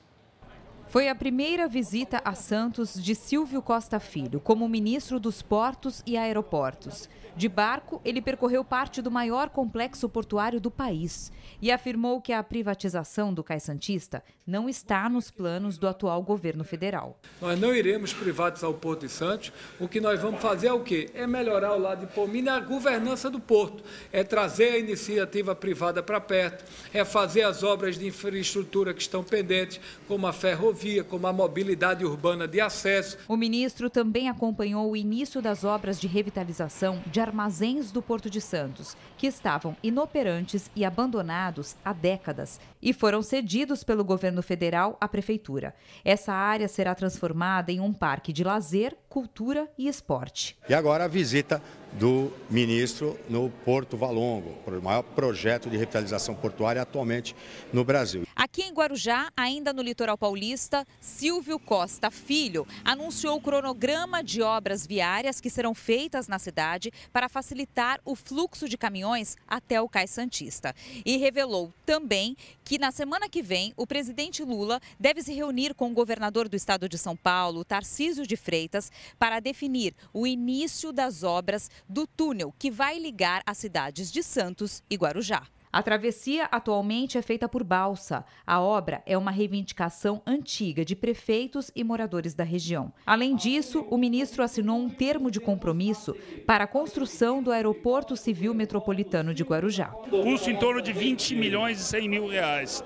Foi 0.89 1.09
a 1.09 1.15
primeira 1.15 1.67
visita 1.67 2.21
a 2.23 2.35
Santos 2.35 3.03
de 3.03 3.15
Silvio 3.15 3.63
Costa 3.63 3.99
Filho, 3.99 4.41
como 4.41 4.69
ministro 4.69 5.19
dos 5.19 5.41
Portos 5.41 6.03
e 6.05 6.19
Aeroportos. 6.19 7.09
De 7.37 7.51
barco, 7.51 8.01
ele 8.03 8.23
percorreu 8.23 8.65
parte 8.65 9.03
do 9.03 9.11
maior 9.11 9.51
complexo 9.51 10.09
portuário 10.09 10.59
do 10.59 10.71
país 10.71 11.31
e 11.61 11.71
afirmou 11.71 12.19
que 12.19 12.33
a 12.33 12.43
privatização 12.43 13.33
do 13.33 13.45
Cais 13.45 13.63
Santista 13.63 14.25
não 14.47 14.71
está 14.71 15.07
nos 15.11 15.31
planos 15.31 15.77
do 15.77 15.87
atual 15.87 16.23
governo 16.23 16.65
federal. 16.65 17.19
Nós 17.43 17.61
não 17.61 17.75
iremos 17.75 18.15
privatizar 18.15 18.71
o 18.71 18.75
Porto 18.75 19.01
de 19.01 19.11
Santos. 19.11 19.53
O 19.79 19.87
que 19.87 20.01
nós 20.01 20.19
vamos 20.19 20.41
fazer 20.41 20.69
é 20.69 20.73
o 20.73 20.83
quê? 20.83 21.11
É 21.13 21.27
melhorar 21.27 21.75
o 21.75 21.79
lado 21.79 22.07
de 22.07 22.13
Pomina 22.15 22.57
a 22.57 22.61
governança 22.61 23.29
do 23.29 23.39
porto. 23.39 23.85
É 24.11 24.25
trazer 24.25 24.71
a 24.71 24.79
iniciativa 24.79 25.55
privada 25.55 26.03
para 26.03 26.21
perto, 26.21 26.65
é 26.95 27.05
fazer 27.05 27.43
as 27.43 27.63
obras 27.63 27.99
de 27.99 28.07
infraestrutura 28.07 28.95
que 28.95 29.03
estão 29.03 29.23
pendentes, 29.23 29.79
como 30.09 30.27
a 30.27 30.33
ferrovia, 30.33 31.05
como 31.05 31.27
a 31.27 31.33
mobilidade 31.35 32.03
urbana 32.03 32.49
de 32.49 32.63
acesso. 32.63 33.19
O 33.29 33.37
ministro 33.37 33.91
também 33.91 34.31
acompanhou 34.31 34.91
o 34.91 34.97
início 34.97 35.43
das 35.43 35.65
obras 35.65 36.01
de 36.01 36.07
revitalização 36.07 37.03
de 37.07 37.26
armazéns 37.27 37.91
do 37.91 38.01
Porto 38.01 38.31
de 38.31 38.41
Santos, 38.41 38.97
que 39.17 39.27
estavam 39.27 39.77
inoperantes 39.83 40.71
e 40.75 40.85
abandonados 40.85 41.77
há 41.85 41.93
décadas 41.93 42.61
e 42.81 42.93
foram 42.93 43.23
cedidos 43.23 43.83
pelo 43.83 44.05
governo 44.05 44.43
federal 44.43 44.97
à 45.01 45.09
prefeitura. 45.09 45.75
Essa 46.05 46.33
área 46.33 46.69
será 46.69 46.95
transformada 46.95 47.73
em 47.73 47.81
um 47.81 47.93
parque 47.93 48.33
de 48.33 48.45
lazer, 48.45 48.97
cultura 49.09 49.69
e 49.77 49.89
esporte. 49.89 50.57
E 50.69 50.75
agora 50.75 51.05
a 51.05 51.09
visita 51.09 51.63
do 51.93 52.31
ministro 52.51 53.19
no 53.29 53.49
Porto 53.65 53.97
Valongo, 53.97 54.59
o 54.67 54.83
maior 54.83 55.03
projeto 55.03 55.71
de 55.71 55.77
revitalização 55.77 56.35
portuária 56.35 56.83
atualmente 56.83 57.35
no 57.73 57.85
Brasil. 57.85 58.27
Aqui 58.37 58.63
em 58.63 58.73
Guarujá, 58.73 59.31
ainda 59.35 59.73
no 59.73 59.81
litoral 59.81 60.19
paulista, 60.19 60.85
Silvio 61.01 61.59
Costa 61.59 62.11
Filho, 62.11 62.67
anunciou 62.85 63.37
o 63.37 63.41
cronograma 63.41 64.23
de 64.23 64.43
obras 64.43 64.87
viárias 64.87 65.41
que 65.41 65.49
serão 65.49 65.75
feitas 65.75 66.29
na 66.29 66.39
cidade 66.39 66.93
para 67.17 67.31
facilitar 67.31 67.99
o 68.05 68.15
fluxo 68.15 68.69
de 68.69 68.77
caminhões 68.77 69.39
até 69.49 69.81
o 69.81 69.89
Cais 69.89 70.11
Santista. 70.11 70.75
E 71.03 71.17
revelou 71.17 71.73
também 71.87 72.37
que 72.63 72.79
na 72.79 72.93
semana 72.93 73.27
que 73.27 73.41
vem 73.41 73.73
o 73.75 73.87
presidente 73.87 74.43
Lula 74.43 74.83
deve 75.01 75.23
se 75.23 75.33
reunir 75.33 75.75
com 75.75 75.91
o 75.91 75.95
governador 75.95 76.47
do 76.47 76.57
estado 76.57 76.87
de 76.91 76.99
São 76.99 77.17
Paulo, 77.17 77.65
Tarcísio 77.65 78.27
de 78.27 78.37
Freitas, 78.37 78.93
para 79.19 79.41
definir 79.41 79.95
o 80.13 80.27
início 80.27 80.93
das 80.93 81.23
obras 81.23 81.71
do 81.89 82.07
túnel 82.07 82.53
que 82.59 82.71
vai 82.71 82.99
ligar 82.99 83.43
as 83.47 83.57
cidades 83.57 84.13
de 84.13 84.23
Santos 84.23 84.83
e 84.91 84.95
Guarujá. 84.95 85.49
A 85.77 85.83
travessia 85.83 86.49
atualmente 86.51 87.19
é 87.19 87.23
feita 87.23 87.47
por 87.47 87.63
balsa. 87.63 88.25
A 88.47 88.63
obra 88.63 89.03
é 89.05 89.19
uma 89.19 89.31
reivindicação 89.31 90.23
antiga 90.27 90.83
de 90.87 90.97
prefeitos 90.97 91.71
e 91.77 91.85
moradores 91.85 92.33
da 92.33 92.45
região. 92.45 92.91
Além 93.05 93.37
disso, 93.37 93.87
o 93.91 93.99
ministro 93.99 94.43
assinou 94.43 94.79
um 94.79 94.89
termo 94.89 95.31
de 95.31 95.39
compromisso 95.39 96.17
para 96.47 96.65
a 96.65 96.67
construção 96.67 97.43
do 97.43 97.53
Aeroporto 97.53 98.17
Civil 98.17 98.55
Metropolitano 98.55 99.35
de 99.35 99.43
Guarujá. 99.43 99.89
Custo 100.09 100.49
em 100.49 100.57
torno 100.57 100.81
de 100.81 100.95
20 100.95 101.35
milhões 101.35 101.79
e 101.79 101.85
100 101.85 102.09
mil 102.09 102.27
reais. 102.27 102.83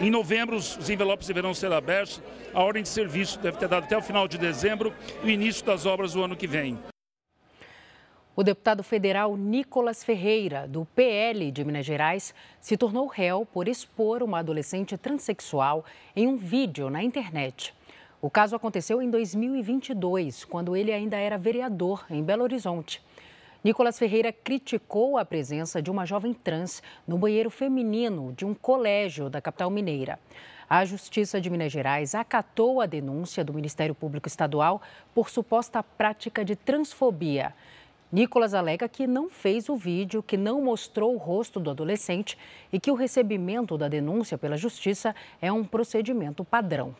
Em 0.00 0.10
novembro, 0.10 0.56
os 0.56 0.90
envelopes 0.90 1.28
deverão 1.28 1.54
ser 1.54 1.72
abertos. 1.72 2.20
A 2.52 2.60
ordem 2.60 2.82
de 2.82 2.88
serviço 2.88 3.38
deve 3.38 3.56
ter 3.56 3.68
dado 3.68 3.84
até 3.84 3.96
o 3.96 4.02
final 4.02 4.26
de 4.26 4.36
dezembro 4.36 4.92
e 5.22 5.28
o 5.28 5.30
início 5.30 5.64
das 5.64 5.86
obras 5.86 6.14
do 6.14 6.24
ano 6.24 6.34
que 6.34 6.48
vem. 6.48 6.76
O 8.36 8.44
deputado 8.44 8.84
federal 8.84 9.36
Nicolas 9.36 10.04
Ferreira, 10.04 10.68
do 10.68 10.84
PL 10.94 11.50
de 11.50 11.64
Minas 11.64 11.84
Gerais, 11.84 12.32
se 12.60 12.76
tornou 12.76 13.08
réu 13.08 13.44
por 13.44 13.66
expor 13.66 14.22
uma 14.22 14.38
adolescente 14.38 14.96
transexual 14.96 15.84
em 16.14 16.28
um 16.28 16.36
vídeo 16.36 16.88
na 16.88 17.02
internet. 17.02 17.74
O 18.22 18.30
caso 18.30 18.54
aconteceu 18.54 19.02
em 19.02 19.10
2022, 19.10 20.44
quando 20.44 20.76
ele 20.76 20.92
ainda 20.92 21.16
era 21.16 21.36
vereador 21.36 22.06
em 22.08 22.22
Belo 22.22 22.44
Horizonte. 22.44 23.02
Nicolas 23.64 23.98
Ferreira 23.98 24.32
criticou 24.32 25.18
a 25.18 25.24
presença 25.24 25.82
de 25.82 25.90
uma 25.90 26.06
jovem 26.06 26.32
trans 26.32 26.82
no 27.06 27.18
banheiro 27.18 27.50
feminino 27.50 28.32
de 28.32 28.46
um 28.46 28.54
colégio 28.54 29.28
da 29.28 29.40
capital 29.40 29.70
mineira. 29.70 30.20
A 30.68 30.84
Justiça 30.84 31.40
de 31.40 31.50
Minas 31.50 31.72
Gerais 31.72 32.14
acatou 32.14 32.80
a 32.80 32.86
denúncia 32.86 33.44
do 33.44 33.52
Ministério 33.52 33.92
Público 33.92 34.28
Estadual 34.28 34.80
por 35.12 35.28
suposta 35.28 35.82
prática 35.82 36.44
de 36.44 36.54
transfobia. 36.54 37.52
Nicolas 38.12 38.54
alega 38.54 38.88
que 38.88 39.06
não 39.06 39.30
fez 39.30 39.68
o 39.68 39.76
vídeo, 39.76 40.22
que 40.22 40.36
não 40.36 40.60
mostrou 40.60 41.14
o 41.14 41.18
rosto 41.18 41.60
do 41.60 41.70
adolescente 41.70 42.36
e 42.72 42.80
que 42.80 42.90
o 42.90 42.94
recebimento 42.94 43.78
da 43.78 43.86
denúncia 43.86 44.36
pela 44.36 44.56
Justiça 44.56 45.14
é 45.40 45.52
um 45.52 45.64
procedimento 45.64 46.44
padrão. 46.44 46.94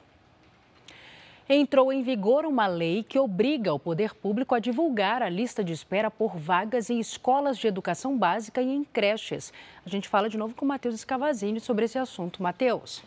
Entrou 1.48 1.92
em 1.92 2.00
vigor 2.00 2.46
uma 2.46 2.68
lei 2.68 3.02
que 3.02 3.18
obriga 3.18 3.74
o 3.74 3.78
poder 3.78 4.14
público 4.14 4.54
a 4.54 4.60
divulgar 4.60 5.20
a 5.20 5.28
lista 5.28 5.64
de 5.64 5.72
espera 5.72 6.08
por 6.08 6.36
vagas 6.36 6.88
em 6.90 7.00
escolas 7.00 7.58
de 7.58 7.66
educação 7.66 8.16
básica 8.16 8.62
e 8.62 8.72
em 8.72 8.84
creches. 8.84 9.52
A 9.84 9.88
gente 9.88 10.08
fala 10.08 10.28
de 10.28 10.38
novo 10.38 10.54
com 10.54 10.64
o 10.64 10.68
Matheus 10.68 10.94
Escavazini 10.94 11.58
sobre 11.58 11.86
esse 11.86 11.98
assunto. 11.98 12.40
Matheus. 12.40 13.02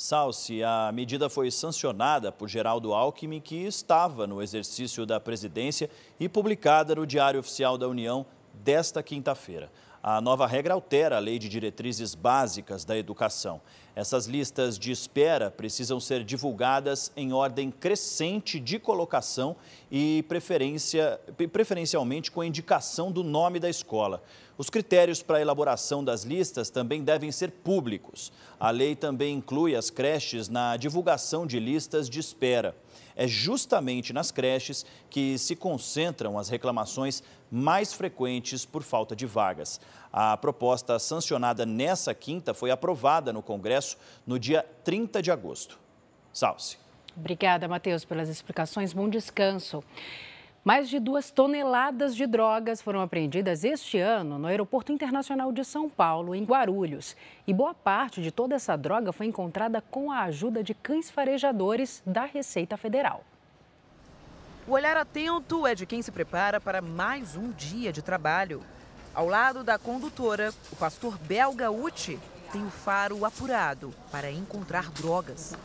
Salsi, 0.00 0.62
a 0.62 0.92
medida 0.94 1.28
foi 1.28 1.50
sancionada 1.50 2.30
por 2.30 2.48
Geraldo 2.48 2.94
Alckmin, 2.94 3.40
que 3.40 3.66
estava 3.66 4.28
no 4.28 4.40
exercício 4.40 5.04
da 5.04 5.18
presidência 5.18 5.90
e 6.20 6.28
publicada 6.28 6.94
no 6.94 7.04
Diário 7.04 7.40
Oficial 7.40 7.76
da 7.76 7.88
União 7.88 8.24
desta 8.54 9.02
quinta-feira. 9.02 9.72
A 10.00 10.20
nova 10.20 10.46
regra 10.46 10.72
altera 10.72 11.16
a 11.16 11.18
Lei 11.18 11.36
de 11.36 11.48
Diretrizes 11.48 12.14
Básicas 12.14 12.84
da 12.84 12.96
Educação. 12.96 13.60
Essas 13.96 14.26
listas 14.26 14.78
de 14.78 14.92
espera 14.92 15.50
precisam 15.50 15.98
ser 15.98 16.22
divulgadas 16.22 17.10
em 17.16 17.32
ordem 17.32 17.68
crescente 17.68 18.60
de 18.60 18.78
colocação 18.78 19.56
e 19.90 20.24
preferencialmente 21.52 22.30
com 22.30 22.44
indicação 22.44 23.10
do 23.10 23.24
nome 23.24 23.58
da 23.58 23.68
escola. 23.68 24.22
Os 24.58 24.68
critérios 24.68 25.22
para 25.22 25.38
a 25.38 25.40
elaboração 25.40 26.02
das 26.02 26.24
listas 26.24 26.68
também 26.68 27.04
devem 27.04 27.30
ser 27.30 27.52
públicos. 27.52 28.32
A 28.58 28.70
lei 28.70 28.96
também 28.96 29.36
inclui 29.36 29.76
as 29.76 29.88
creches 29.88 30.48
na 30.48 30.76
divulgação 30.76 31.46
de 31.46 31.60
listas 31.60 32.10
de 32.10 32.18
espera. 32.18 32.76
É 33.14 33.28
justamente 33.28 34.12
nas 34.12 34.32
creches 34.32 34.84
que 35.08 35.38
se 35.38 35.54
concentram 35.54 36.36
as 36.36 36.48
reclamações 36.48 37.22
mais 37.48 37.92
frequentes 37.92 38.64
por 38.64 38.82
falta 38.82 39.14
de 39.14 39.26
vagas. 39.26 39.80
A 40.12 40.36
proposta 40.36 40.98
sancionada 40.98 41.64
nessa 41.64 42.12
quinta 42.12 42.52
foi 42.52 42.72
aprovada 42.72 43.32
no 43.32 43.42
Congresso 43.42 43.96
no 44.26 44.40
dia 44.40 44.66
30 44.82 45.22
de 45.22 45.30
agosto. 45.30 45.78
Salce. 46.32 46.78
Obrigada, 47.16 47.68
Matheus, 47.68 48.04
pelas 48.04 48.28
explicações. 48.28 48.92
Bom 48.92 49.08
descanso. 49.08 49.84
Mais 50.64 50.88
de 50.88 50.98
duas 50.98 51.30
toneladas 51.30 52.14
de 52.14 52.26
drogas 52.26 52.82
foram 52.82 53.00
apreendidas 53.00 53.64
este 53.64 53.98
ano 53.98 54.38
no 54.38 54.48
Aeroporto 54.48 54.92
Internacional 54.92 55.52
de 55.52 55.64
São 55.64 55.88
Paulo, 55.88 56.34
em 56.34 56.44
Guarulhos. 56.44 57.16
E 57.46 57.54
boa 57.54 57.72
parte 57.72 58.20
de 58.20 58.30
toda 58.30 58.56
essa 58.56 58.76
droga 58.76 59.12
foi 59.12 59.26
encontrada 59.26 59.80
com 59.80 60.10
a 60.10 60.22
ajuda 60.24 60.62
de 60.62 60.74
cães 60.74 61.08
farejadores 61.10 62.02
da 62.04 62.24
Receita 62.24 62.76
Federal. 62.76 63.24
O 64.66 64.72
olhar 64.72 64.96
atento 64.96 65.66
é 65.66 65.74
de 65.74 65.86
quem 65.86 66.02
se 66.02 66.12
prepara 66.12 66.60
para 66.60 66.82
mais 66.82 67.36
um 67.36 67.50
dia 67.52 67.92
de 67.92 68.02
trabalho. 68.02 68.62
Ao 69.14 69.26
lado 69.26 69.64
da 69.64 69.78
condutora, 69.78 70.52
o 70.70 70.76
pastor 70.76 71.16
belga 71.18 71.70
Uti 71.70 72.18
tem 72.52 72.62
o 72.66 72.70
faro 72.70 73.24
apurado 73.24 73.94
para 74.10 74.30
encontrar 74.30 74.90
drogas. 74.90 75.56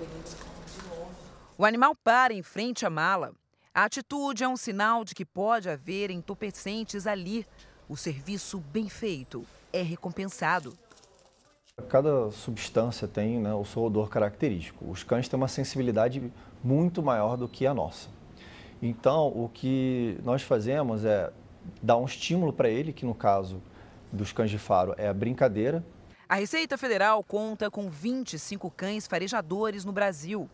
O 1.58 1.66
animal 1.66 1.96
para 1.96 2.34
em 2.34 2.42
frente 2.42 2.86
à 2.86 2.90
mala 2.90 3.34
a 3.74 3.86
atitude 3.86 4.44
é 4.44 4.48
um 4.48 4.56
sinal 4.56 5.04
de 5.04 5.16
que 5.16 5.26
pode 5.26 5.68
haver 5.68 6.12
entorpecentes 6.12 7.08
ali. 7.08 7.46
O 7.90 7.98
serviço 7.98 8.60
bem 8.60 8.88
feito 8.88 9.44
é 9.72 9.82
recompensado. 9.82 10.78
Cada 11.90 12.30
substância 12.30 13.08
tem 13.08 13.40
né, 13.40 13.52
o 13.54 13.66
seu 13.66 13.82
odor 13.84 14.10
característico. 14.10 14.90
Os 14.90 15.04
cães 15.04 15.28
têm 15.28 15.38
uma 15.38 15.48
sensibilidade 15.48 16.32
muito 16.64 17.02
maior 17.02 17.36
do 17.36 17.48
que 17.48 17.66
a 17.66 17.74
nossa. 17.74 18.10
Então, 18.80 19.28
o 19.30 19.50
que 19.52 20.20
nós 20.24 20.44
fazemos 20.44 21.04
é 21.04 21.34
dar 21.82 21.98
um 21.98 22.06
estímulo 22.06 22.54
para 22.54 22.70
ele, 22.70 22.94
que 22.94 23.06
no 23.06 23.16
caso 23.16 23.60
dos 24.12 24.32
cães 24.32 24.52
de 24.52 24.60
faro 24.60 24.94
é 24.98 25.08
a 25.08 25.14
brincadeira. 25.14 25.84
A 26.30 26.36
Receita 26.36 26.78
Federal 26.78 27.24
conta 27.24 27.72
com 27.72 27.90
25 27.90 28.70
cães 28.70 29.08
farejadores 29.08 29.84
no 29.84 29.92
Brasil. 29.92 30.48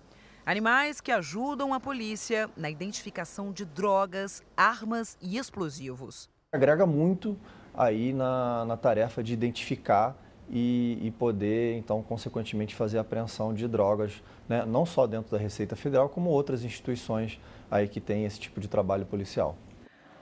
Animais 0.45 0.99
que 1.01 1.11
ajudam 1.11 1.73
a 1.73 1.79
polícia 1.79 2.49
na 2.55 2.69
identificação 2.69 3.51
de 3.51 3.65
drogas, 3.65 4.41
armas 4.55 5.17
e 5.21 5.37
explosivos. 5.37 6.29
Agrega 6.51 6.85
muito 6.85 7.37
aí 7.73 8.13
na, 8.13 8.65
na 8.65 8.77
tarefa 8.77 9.23
de 9.23 9.33
identificar 9.33 10.15
e, 10.49 10.97
e, 11.01 11.11
poder, 11.11 11.77
então, 11.77 12.01
consequentemente, 12.01 12.73
fazer 12.73 12.97
a 12.97 13.01
apreensão 13.01 13.53
de 13.53 13.67
drogas, 13.67 14.23
né? 14.47 14.65
não 14.65 14.85
só 14.85 15.05
dentro 15.05 15.31
da 15.31 15.37
Receita 15.37 15.75
Federal, 15.75 16.09
como 16.09 16.31
outras 16.31 16.63
instituições 16.63 17.39
aí 17.69 17.87
que 17.87 18.01
têm 18.01 18.25
esse 18.25 18.39
tipo 18.39 18.59
de 18.59 18.67
trabalho 18.67 19.05
policial. 19.05 19.55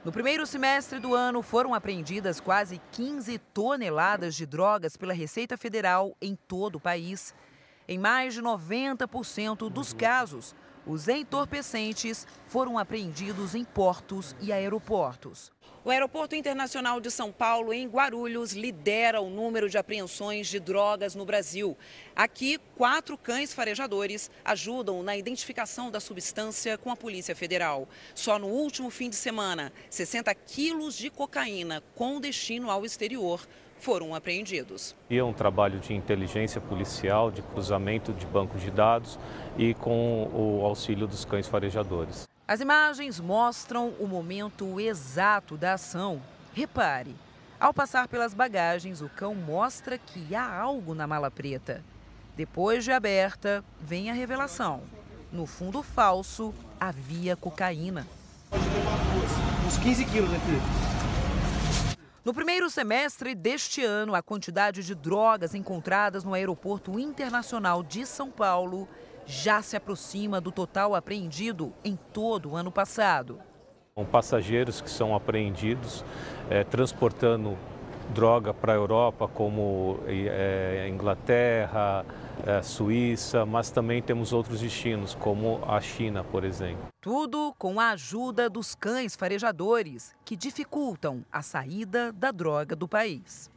No 0.04 0.12
primeiro 0.12 0.46
semestre 0.46 1.00
do 1.00 1.16
ano, 1.16 1.42
foram 1.42 1.74
apreendidas 1.74 2.40
quase 2.40 2.82
15 2.92 3.38
toneladas 3.54 4.36
de 4.36 4.46
drogas 4.46 4.98
pela 4.98 5.14
Receita 5.14 5.58
Federal 5.58 6.16
em 6.22 6.36
todo 6.48 6.76
o 6.76 6.80
país. 6.80 7.34
Em 7.90 7.98
mais 7.98 8.34
de 8.34 8.42
90% 8.42 9.70
dos 9.70 9.94
casos, 9.94 10.54
os 10.86 11.08
entorpecentes 11.08 12.28
foram 12.46 12.78
apreendidos 12.78 13.56
em 13.56 13.64
portos 13.64 14.36
e 14.42 14.52
aeroportos. 14.52 15.54
O 15.86 15.90
Aeroporto 15.90 16.36
Internacional 16.36 17.00
de 17.00 17.10
São 17.10 17.32
Paulo, 17.32 17.72
em 17.72 17.88
Guarulhos, 17.88 18.52
lidera 18.52 19.22
o 19.22 19.30
número 19.30 19.70
de 19.70 19.78
apreensões 19.78 20.48
de 20.48 20.60
drogas 20.60 21.16
no 21.16 21.24
Brasil. 21.24 21.78
Aqui, 22.14 22.58
quatro 22.76 23.18
cães 23.18 23.54
farejadores 23.54 24.30
ajudam 24.44 25.02
na 25.02 25.16
identificação 25.16 25.90
da 25.90 26.02
substância 26.02 26.78
com 26.78 26.92
a 26.92 26.96
Polícia 26.98 27.34
Federal. 27.34 27.88
Só 28.14 28.38
no 28.38 28.48
último 28.48 28.90
fim 28.90 29.10
de 29.10 29.16
semana, 29.16 29.72
60 29.90 30.36
quilos 30.36 30.98
de 30.98 31.10
cocaína 31.10 31.82
com 31.96 32.20
destino 32.20 32.70
ao 32.70 32.86
exterior 32.86 33.48
foram 33.80 34.14
apreendidos. 34.16 34.96
E 35.10 35.18
é 35.18 35.24
um 35.24 35.34
trabalho 35.34 35.80
de 35.80 35.94
inteligência 35.94 36.60
policial, 36.60 37.32
de 37.32 37.42
cruzamento 37.42 38.14
de 38.14 38.26
bancos 38.26 38.62
de 38.62 38.72
dados 38.72 39.20
e 39.58 39.74
com 39.74 40.30
o 40.34 40.66
auxílio 40.66 41.08
dos 41.08 41.26
cães 41.26 41.48
farejadores. 41.48 42.28
As 42.48 42.62
imagens 42.62 43.20
mostram 43.20 43.90
o 44.00 44.08
momento 44.08 44.80
exato 44.80 45.58
da 45.58 45.74
ação. 45.74 46.22
Repare, 46.54 47.16
ao 47.60 47.74
passar 47.74 48.08
pelas 48.08 48.34
bagagens, 48.34 49.02
o 49.02 49.10
cão 49.10 49.34
mostra 49.34 49.98
que 49.98 50.36
há 50.36 50.60
algo 50.60 50.94
na 50.94 51.08
mala 51.08 51.32
preta. 51.32 51.84
Depois 52.36 52.84
de 52.84 52.92
aberta, 52.92 53.64
vem 53.82 54.12
a 54.12 54.14
revelação. 54.14 54.82
No 55.32 55.46
fundo 55.46 55.82
falso, 55.82 56.54
havia 56.80 57.36
cocaína. 57.36 58.08
Uns 59.66 59.78
15 59.80 60.06
quilos 60.06 60.34
aqui. 60.34 60.97
No 62.28 62.34
primeiro 62.34 62.70
semestre 62.70 63.34
deste 63.34 63.82
ano, 63.86 64.14
a 64.14 64.22
quantidade 64.22 64.84
de 64.84 64.94
drogas 64.94 65.56
encontradas 65.56 66.26
no 66.26 66.34
Aeroporto 66.34 67.00
Internacional 67.00 67.82
de 67.82 68.06
São 68.06 68.30
Paulo 68.30 68.86
já 69.26 69.62
se 69.62 69.78
aproxima 69.78 70.42
do 70.42 70.52
total 70.52 70.94
apreendido 70.94 71.74
em 71.86 71.98
todo 72.12 72.50
o 72.50 72.56
ano 72.58 72.70
passado. 72.70 73.40
São 73.96 74.04
passageiros 74.06 74.82
que 74.82 74.90
são 74.90 75.16
apreendidos 75.16 76.04
é, 76.50 76.66
transportando 76.66 77.58
droga 78.14 78.54
para 78.54 78.74
a 78.74 78.76
Europa, 78.76 79.28
como 79.28 80.00
é, 80.08 80.88
Inglaterra, 80.90 82.06
é, 82.46 82.62
Suíça, 82.62 83.46
mas 83.46 83.70
também 83.70 84.02
temos 84.02 84.34
outros 84.34 84.62
destinos, 84.62 85.16
como 85.16 85.60
a 85.68 85.80
China, 85.82 86.24
por 86.24 86.44
exemplo. 86.44 86.88
Tudo 87.02 87.54
com 87.58 87.80
a 87.80 87.92
ajuda 87.92 88.50
dos 88.50 88.76
cães 88.76 89.16
farejadores, 89.16 90.16
que 90.26 90.36
dificultam 90.36 91.24
a 91.32 91.42
saída 91.42 92.12
da 92.12 92.32
droga 92.32 92.76
do 92.76 92.88
país. 92.88 93.50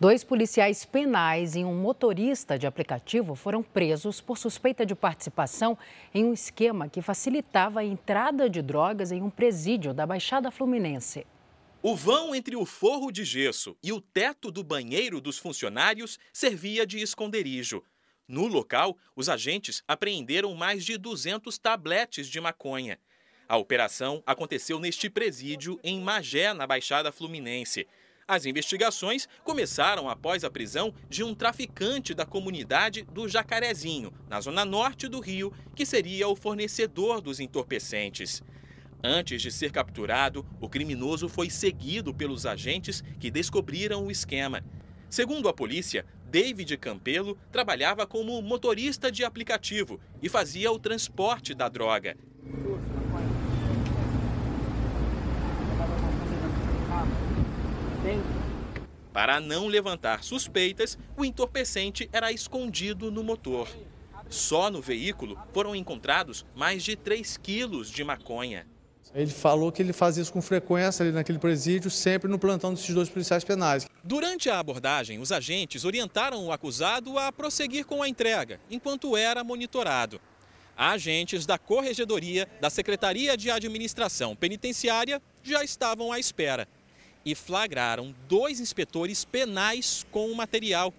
Dois 0.00 0.22
policiais 0.22 0.84
penais 0.84 1.56
e 1.56 1.64
um 1.64 1.74
motorista 1.74 2.56
de 2.56 2.68
aplicativo 2.68 3.34
foram 3.34 3.64
presos 3.64 4.20
por 4.20 4.38
suspeita 4.38 4.86
de 4.86 4.94
participação 4.94 5.76
em 6.14 6.24
um 6.24 6.32
esquema 6.32 6.88
que 6.88 7.02
facilitava 7.02 7.80
a 7.80 7.84
entrada 7.84 8.48
de 8.48 8.62
drogas 8.62 9.10
em 9.10 9.20
um 9.20 9.28
presídio 9.28 9.92
da 9.92 10.06
Baixada 10.06 10.52
Fluminense. 10.52 11.26
O 11.80 11.94
vão 11.94 12.34
entre 12.34 12.56
o 12.56 12.66
forro 12.66 13.12
de 13.12 13.24
gesso 13.24 13.76
e 13.80 13.92
o 13.92 14.00
teto 14.00 14.50
do 14.50 14.64
banheiro 14.64 15.20
dos 15.20 15.38
funcionários 15.38 16.18
servia 16.32 16.84
de 16.84 16.98
esconderijo. 16.98 17.84
No 18.26 18.48
local, 18.48 18.98
os 19.14 19.28
agentes 19.28 19.84
apreenderam 19.86 20.52
mais 20.54 20.84
de 20.84 20.98
200 20.98 21.56
tabletes 21.56 22.26
de 22.26 22.40
maconha. 22.40 22.98
A 23.48 23.56
operação 23.56 24.20
aconteceu 24.26 24.80
neste 24.80 25.08
presídio 25.08 25.78
em 25.84 26.00
Magé, 26.00 26.52
na 26.52 26.66
Baixada 26.66 27.12
Fluminense. 27.12 27.86
As 28.26 28.44
investigações 28.44 29.28
começaram 29.44 30.10
após 30.10 30.42
a 30.42 30.50
prisão 30.50 30.92
de 31.08 31.22
um 31.22 31.32
traficante 31.32 32.12
da 32.12 32.26
comunidade 32.26 33.04
do 33.04 33.28
Jacarezinho, 33.28 34.12
na 34.28 34.40
zona 34.40 34.64
norte 34.64 35.06
do 35.06 35.20
Rio, 35.20 35.54
que 35.76 35.86
seria 35.86 36.26
o 36.26 36.34
fornecedor 36.34 37.20
dos 37.20 37.38
entorpecentes. 37.38 38.42
Antes 39.02 39.40
de 39.40 39.52
ser 39.52 39.70
capturado, 39.70 40.44
o 40.60 40.68
criminoso 40.68 41.28
foi 41.28 41.48
seguido 41.48 42.12
pelos 42.12 42.44
agentes 42.44 43.04
que 43.20 43.30
descobriram 43.30 44.04
o 44.06 44.10
esquema. 44.10 44.64
Segundo 45.08 45.48
a 45.48 45.54
polícia, 45.54 46.04
David 46.28 46.76
Campelo 46.78 47.38
trabalhava 47.52 48.06
como 48.06 48.42
motorista 48.42 49.10
de 49.10 49.24
aplicativo 49.24 50.00
e 50.20 50.28
fazia 50.28 50.72
o 50.72 50.78
transporte 50.78 51.54
da 51.54 51.68
droga. 51.68 52.16
Para 59.12 59.40
não 59.40 59.68
levantar 59.68 60.24
suspeitas, 60.24 60.98
o 61.16 61.24
entorpecente 61.24 62.08
era 62.12 62.32
escondido 62.32 63.10
no 63.10 63.22
motor. 63.22 63.68
Só 64.28 64.70
no 64.70 64.82
veículo 64.82 65.38
foram 65.52 65.74
encontrados 65.74 66.44
mais 66.54 66.82
de 66.82 66.96
3 66.96 67.36
quilos 67.38 67.90
de 67.90 68.04
maconha. 68.04 68.66
Ele 69.14 69.30
falou 69.30 69.72
que 69.72 69.82
ele 69.82 69.92
fazia 69.92 70.22
isso 70.22 70.32
com 70.32 70.42
frequência 70.42 71.02
ali 71.02 71.12
naquele 71.12 71.38
presídio, 71.38 71.90
sempre 71.90 72.30
no 72.30 72.38
plantão 72.38 72.74
desses 72.74 72.94
dois 72.94 73.08
policiais 73.08 73.42
penais. 73.44 73.86
Durante 74.04 74.50
a 74.50 74.58
abordagem, 74.58 75.18
os 75.18 75.32
agentes 75.32 75.84
orientaram 75.84 76.46
o 76.46 76.52
acusado 76.52 77.18
a 77.18 77.32
prosseguir 77.32 77.84
com 77.84 78.02
a 78.02 78.08
entrega, 78.08 78.60
enquanto 78.70 79.16
era 79.16 79.42
monitorado. 79.42 80.20
Agentes 80.76 81.44
da 81.44 81.58
Corregedoria 81.58 82.48
da 82.60 82.70
Secretaria 82.70 83.36
de 83.36 83.50
Administração 83.50 84.36
Penitenciária 84.36 85.20
já 85.42 85.64
estavam 85.64 86.12
à 86.12 86.20
espera 86.20 86.68
e 87.24 87.34
flagraram 87.34 88.14
dois 88.28 88.60
inspetores 88.60 89.24
penais 89.24 90.06
com 90.10 90.30
o 90.30 90.36
material. 90.36 90.94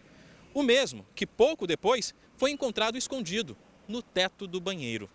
O 0.54 0.62
mesmo 0.62 1.06
que 1.16 1.26
pouco 1.26 1.66
depois 1.66 2.14
foi 2.36 2.52
encontrado 2.52 2.98
escondido 2.98 3.56
no 3.88 4.02
teto 4.02 4.46
do 4.46 4.60
banheiro. 4.60 5.10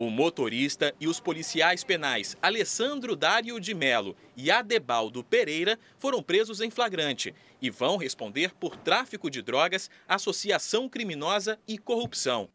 O 0.00 0.08
motorista 0.08 0.94
e 0.98 1.06
os 1.06 1.20
policiais 1.20 1.84
penais 1.84 2.34
Alessandro 2.40 3.14
Dário 3.14 3.60
de 3.60 3.74
Melo 3.74 4.16
e 4.34 4.50
Adebaldo 4.50 5.22
Pereira 5.22 5.78
foram 5.98 6.22
presos 6.22 6.62
em 6.62 6.70
flagrante 6.70 7.34
e 7.60 7.68
vão 7.68 7.98
responder 7.98 8.54
por 8.54 8.78
tráfico 8.78 9.28
de 9.28 9.42
drogas, 9.42 9.90
associação 10.08 10.88
criminosa 10.88 11.60
e 11.68 11.76
corrupção. 11.76 12.48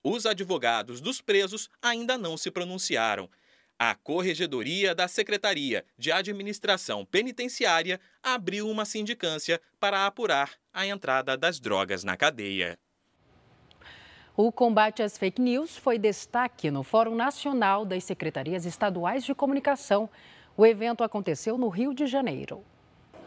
Os 0.00 0.26
advogados 0.26 1.00
dos 1.00 1.20
presos 1.20 1.68
ainda 1.82 2.16
não 2.16 2.36
se 2.36 2.52
pronunciaram. 2.52 3.28
A 3.76 3.96
Corregedoria 3.96 4.94
da 4.94 5.08
Secretaria 5.08 5.84
de 5.98 6.12
Administração 6.12 7.04
Penitenciária 7.04 8.00
abriu 8.22 8.70
uma 8.70 8.84
sindicância 8.84 9.60
para 9.80 10.06
apurar 10.06 10.52
a 10.72 10.86
entrada 10.86 11.36
das 11.36 11.58
drogas 11.58 12.04
na 12.04 12.16
cadeia. 12.16 12.78
O 14.34 14.50
combate 14.50 15.02
às 15.02 15.18
fake 15.18 15.42
news 15.42 15.76
foi 15.76 15.98
destaque 15.98 16.70
no 16.70 16.82
Fórum 16.82 17.14
Nacional 17.14 17.84
das 17.84 18.02
Secretarias 18.02 18.64
Estaduais 18.64 19.24
de 19.24 19.34
Comunicação. 19.34 20.08
O 20.56 20.64
evento 20.64 21.04
aconteceu 21.04 21.58
no 21.58 21.68
Rio 21.68 21.92
de 21.92 22.06
Janeiro. 22.06 22.64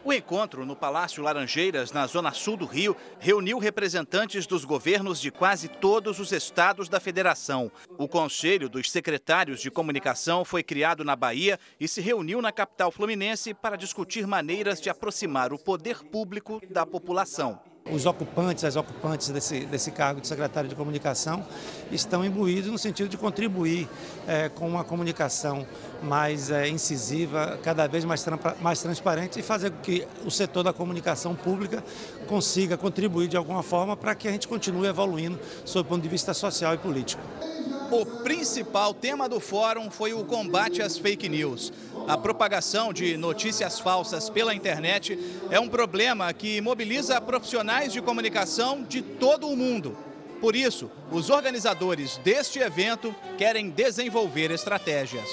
O 0.04 0.12
encontro 0.12 0.66
no 0.66 0.74
Palácio 0.74 1.22
Laranjeiras, 1.22 1.92
na 1.92 2.08
zona 2.08 2.32
sul 2.32 2.56
do 2.56 2.66
Rio, 2.66 2.96
reuniu 3.20 3.58
representantes 3.58 4.48
dos 4.48 4.64
governos 4.64 5.20
de 5.20 5.30
quase 5.30 5.68
todos 5.68 6.18
os 6.18 6.32
estados 6.32 6.88
da 6.88 6.98
federação. 6.98 7.70
O 7.96 8.08
Conselho 8.08 8.68
dos 8.68 8.90
Secretários 8.90 9.60
de 9.60 9.70
Comunicação 9.70 10.44
foi 10.44 10.64
criado 10.64 11.04
na 11.04 11.14
Bahia 11.14 11.56
e 11.78 11.86
se 11.86 12.00
reuniu 12.00 12.42
na 12.42 12.50
capital 12.50 12.90
fluminense 12.90 13.54
para 13.54 13.76
discutir 13.76 14.26
maneiras 14.26 14.80
de 14.80 14.90
aproximar 14.90 15.52
o 15.52 15.58
poder 15.58 16.02
público 16.02 16.60
da 16.68 16.84
população 16.84 17.60
os 17.90 18.06
ocupantes, 18.06 18.64
as 18.64 18.76
ocupantes 18.76 19.28
desse, 19.28 19.60
desse 19.60 19.90
cargo 19.90 20.20
de 20.20 20.26
secretário 20.26 20.68
de 20.68 20.74
comunicação 20.74 21.44
estão 21.90 22.24
imbuídos 22.24 22.70
no 22.70 22.78
sentido 22.78 23.08
de 23.08 23.16
contribuir 23.16 23.88
é, 24.26 24.48
com 24.48 24.68
uma 24.68 24.84
comunicação 24.84 25.66
mais 26.02 26.50
é, 26.50 26.68
incisiva, 26.68 27.58
cada 27.62 27.86
vez 27.86 28.04
mais, 28.04 28.24
mais 28.60 28.82
transparente 28.82 29.38
e 29.38 29.42
fazer 29.42 29.70
com 29.70 29.80
que 29.80 30.06
o 30.24 30.30
setor 30.30 30.62
da 30.62 30.72
comunicação 30.72 31.34
pública 31.34 31.82
consiga 32.26 32.76
contribuir 32.76 33.28
de 33.28 33.36
alguma 33.36 33.62
forma 33.62 33.96
para 33.96 34.14
que 34.14 34.26
a 34.26 34.32
gente 34.32 34.48
continue 34.48 34.86
evoluindo 34.86 35.38
sob 35.64 35.86
o 35.86 35.90
ponto 35.90 36.02
de 36.02 36.08
vista 36.08 36.34
social 36.34 36.74
e 36.74 36.78
político. 36.78 37.22
O 37.90 38.04
principal 38.04 38.92
tema 38.92 39.28
do 39.28 39.38
fórum 39.38 39.90
foi 39.90 40.12
o 40.12 40.24
combate 40.24 40.82
às 40.82 40.98
fake 40.98 41.28
news. 41.28 41.72
A 42.08 42.18
propagação 42.18 42.92
de 42.92 43.16
notícias 43.16 43.78
falsas 43.78 44.28
pela 44.28 44.52
internet 44.52 45.16
é 45.50 45.60
um 45.60 45.68
problema 45.68 46.32
que 46.32 46.60
mobiliza 46.60 47.20
profissionais 47.20 47.92
de 47.92 48.02
comunicação 48.02 48.82
de 48.82 49.02
todo 49.02 49.48
o 49.48 49.56
mundo. 49.56 49.96
Por 50.40 50.56
isso, 50.56 50.90
os 51.12 51.30
organizadores 51.30 52.18
deste 52.18 52.58
evento 52.58 53.14
querem 53.38 53.70
desenvolver 53.70 54.50
estratégias. 54.50 55.28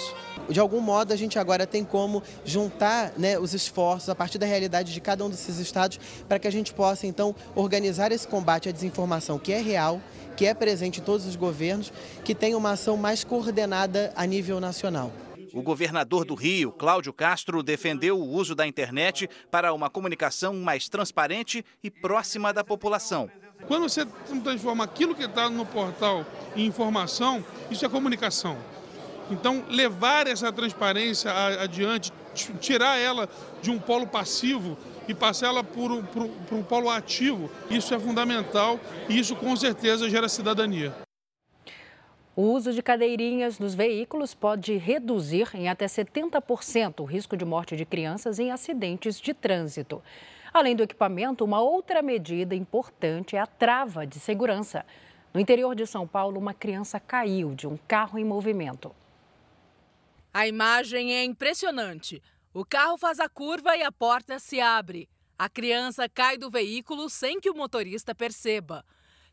De 0.50 0.60
algum 0.60 0.80
modo, 0.80 1.14
a 1.14 1.16
gente 1.16 1.40
agora 1.40 1.66
tem 1.66 1.84
como 1.84 2.22
juntar 2.44 3.14
né, 3.18 3.38
os 3.38 3.54
esforços 3.54 4.10
a 4.10 4.16
partir 4.16 4.38
da 4.38 4.46
realidade 4.46 4.94
de 4.94 5.02
cada 5.02 5.24
um 5.24 5.30
desses 5.30 5.58
estados 5.58 6.00
para 6.28 6.40
que 6.40 6.48
a 6.48 6.52
gente 6.52 6.74
possa, 6.74 7.08
então, 7.08 7.36
organizar 7.56 8.12
esse 8.12 8.28
combate 8.28 8.70
à 8.70 8.72
desinformação 8.72 9.40
que 9.40 9.54
é 9.54 9.62
real, 9.62 10.02
que 10.36 10.46
é 10.46 10.54
presente 10.54 11.00
em 11.00 11.04
todos 11.04 11.26
os 11.26 11.36
governos, 11.36 11.92
que 12.24 12.34
tem 12.36 12.56
uma 12.56 12.72
ação 12.72 12.98
mais 12.98 13.24
coordenada 13.24 14.12
a 14.16 14.26
nível 14.26 14.60
nacional. 14.60 15.12
O 15.54 15.62
governador 15.62 16.26
do 16.26 16.34
Rio, 16.34 16.72
Cláudio 16.72 17.14
Castro, 17.14 17.62
defendeu 17.62 18.20
o 18.20 18.28
uso 18.28 18.56
da 18.56 18.66
internet 18.66 19.30
para 19.52 19.72
uma 19.72 19.88
comunicação 19.88 20.56
mais 20.56 20.90
transparente 20.90 21.64
e 21.84 21.92
próxima 21.92 22.52
da 22.52 22.64
população. 22.64 23.30
Quando 23.68 23.84
você 23.84 24.04
transforma 24.44 24.84
aquilo 24.84 25.14
que 25.14 25.24
está 25.24 25.50
no 25.50 25.64
portal 25.64 26.26
em 26.56 26.66
informação, 26.66 27.46
isso 27.70 27.86
é 27.86 27.90
comunicação. 27.90 28.58
Então, 29.30 29.64
levar 29.70 30.28
essa 30.28 30.52
transparência 30.52 31.32
adiante, 31.62 32.12
tirar 32.60 32.98
ela 32.98 33.30
de 33.62 33.70
um 33.70 33.80
polo 33.80 34.08
passivo 34.08 34.78
e 35.08 35.14
passar 35.14 35.48
ela 35.48 35.64
para 35.64 36.56
um 36.56 36.64
polo 36.64 36.90
ativo, 36.90 37.50
isso 37.70 37.94
é 37.94 38.00
fundamental 38.00 38.80
e 39.10 39.20
isso 39.20 39.36
com 39.36 39.56
certeza 39.56 40.10
gera 40.10 40.30
cidadania. 40.30 40.94
O 42.36 42.42
uso 42.54 42.74
de 42.74 42.82
cadeirinhas 42.82 43.60
nos 43.60 43.76
veículos 43.76 44.34
pode 44.34 44.76
reduzir 44.78 45.50
em 45.54 45.70
até 45.70 45.86
70% 45.86 47.02
o 47.02 47.06
risco 47.06 47.38
de 47.38 47.46
morte 47.46 47.76
de 47.76 47.86
crianças 47.86 48.40
em 48.40 48.52
acidentes 48.52 49.22
de 49.22 49.36
trânsito. 49.36 50.02
Além 50.52 50.76
do 50.76 50.82
equipamento, 50.82 51.46
uma 51.46 51.62
outra 51.62 52.02
medida 52.02 52.56
importante 52.56 53.36
é 53.36 53.40
a 53.40 53.46
trava 53.46 54.06
de 54.08 54.20
segurança. 54.20 54.84
No 55.32 55.40
interior 55.40 55.76
de 55.76 55.86
São 55.86 56.08
Paulo, 56.08 56.40
uma 56.40 56.56
criança 56.56 57.00
caiu 57.00 57.54
de 57.54 57.68
um 57.68 57.78
carro 57.88 58.18
em 58.18 58.26
movimento. 58.26 58.92
A 60.34 60.48
imagem 60.48 61.14
é 61.14 61.24
impressionante. 61.24 62.22
O 62.54 62.64
carro 62.64 63.00
faz 63.00 63.20
a 63.20 63.28
curva 63.28 63.76
e 63.76 63.82
a 63.82 63.92
porta 63.92 64.38
se 64.38 64.62
abre. 64.62 65.10
A 65.40 65.50
criança 65.50 66.08
cai 66.08 66.38
do 66.38 66.52
veículo 66.52 67.10
sem 67.10 67.40
que 67.42 67.50
o 67.50 67.56
motorista 67.56 68.14
perceba. 68.14 68.86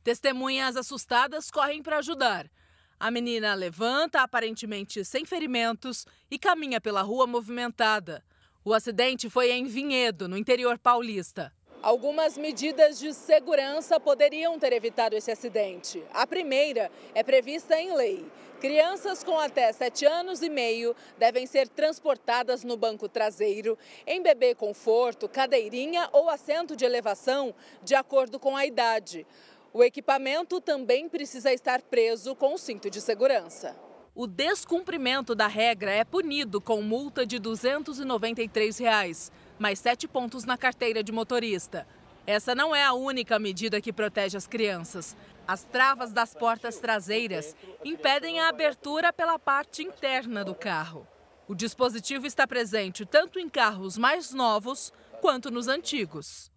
Testemunhas 0.03 0.75
assustadas 0.75 1.51
correm 1.51 1.83
para 1.83 1.99
ajudar. 1.99 2.51
A 2.99 3.11
menina 3.11 3.53
levanta, 3.53 4.23
aparentemente 4.23 5.05
sem 5.05 5.27
ferimentos, 5.27 6.07
e 6.31 6.39
caminha 6.39 6.81
pela 6.81 7.03
rua 7.03 7.27
movimentada. 7.27 8.25
O 8.65 8.73
acidente 8.73 9.29
foi 9.29 9.51
em 9.51 9.67
Vinhedo, 9.67 10.27
no 10.27 10.39
interior 10.39 10.79
paulista. 10.79 11.53
Algumas 11.83 12.37
medidas 12.37 12.99
de 12.99 13.15
segurança 13.15 13.99
poderiam 13.99 14.59
ter 14.59 14.71
evitado 14.75 15.17
esse 15.17 15.31
acidente. 15.31 16.05
A 16.13 16.27
primeira 16.27 16.91
é 17.15 17.23
prevista 17.23 17.75
em 17.81 17.95
lei. 17.95 18.27
Crianças 18.61 19.25
com 19.25 19.41
até 19.41 19.73
7 19.73 20.05
anos 20.05 20.43
e 20.43 20.51
meio 20.51 20.95
devem 21.17 21.47
ser 21.47 21.69
transportadas 21.69 22.65
no 22.65 22.77
banco 22.77 23.09
traseiro, 23.09 23.79
em 24.07 24.23
bebê 24.23 24.55
conforto, 24.55 25.27
cadeirinha 25.27 26.07
ou 26.13 26.29
assento 26.29 26.77
de 26.77 26.85
elevação, 26.85 27.55
de 27.83 27.95
acordo 27.95 28.39
com 28.39 28.55
a 28.55 28.67
idade. 28.67 29.27
O 29.73 29.83
equipamento 29.83 30.61
também 30.61 31.09
precisa 31.09 31.51
estar 31.51 31.81
preso 31.81 32.37
com 32.37 32.53
o 32.53 32.59
cinto 32.59 32.91
de 32.91 33.01
segurança. 33.01 33.75
O 34.15 34.27
descumprimento 34.27 35.35
da 35.35 35.47
regra 35.47 35.93
é 35.93 36.05
punido 36.05 36.61
com 36.61 36.83
multa 36.83 37.25
de 37.25 37.39
293 37.39 38.77
reais, 38.77 39.33
mais 39.61 39.79
sete 39.79 40.09
pontos 40.09 40.45
na 40.45 40.57
carteira 40.57 41.05
de 41.05 41.13
motorista. 41.13 41.87
Essa 42.27 42.55
não 42.55 42.75
é 42.75 42.83
a 42.83 42.95
única 42.95 43.39
medida 43.39 43.81
que 43.81 43.93
protege 43.93 44.37
as 44.37 44.47
crianças. 44.47 45.15
As 45.47 45.65
travas 45.65 46.13
das 46.13 46.35
portas 46.35 46.79
traseiras 46.79 47.55
impedem 47.85 48.41
a 48.41 48.49
abertura 48.49 49.13
pela 49.13 49.39
parte 49.39 49.83
interna 49.83 50.43
do 50.43 50.55
carro. 50.55 51.07
O 51.47 51.55
dispositivo 51.55 52.27
está 52.27 52.47
presente 52.47 53.05
tanto 53.05 53.39
em 53.39 53.51
carros 53.51 53.99
mais 53.99 54.33
novos 54.33 54.93
quanto 55.21 55.51
nos 55.51 55.69
antigos. 55.69 56.51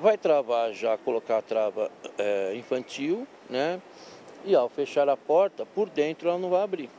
Vai 0.00 0.16
travar 0.16 0.72
já, 0.72 0.96
colocar 0.96 1.38
a 1.38 1.42
trava 1.42 1.90
é, 2.16 2.54
infantil, 2.54 3.26
né? 3.50 3.80
E 4.44 4.54
ao 4.54 4.68
fechar 4.68 5.08
a 5.08 5.16
porta, 5.16 5.66
por 5.66 5.88
dentro 5.88 6.28
ela 6.28 6.38
não 6.38 6.50
vai 6.50 6.62
abrir, 6.62 6.90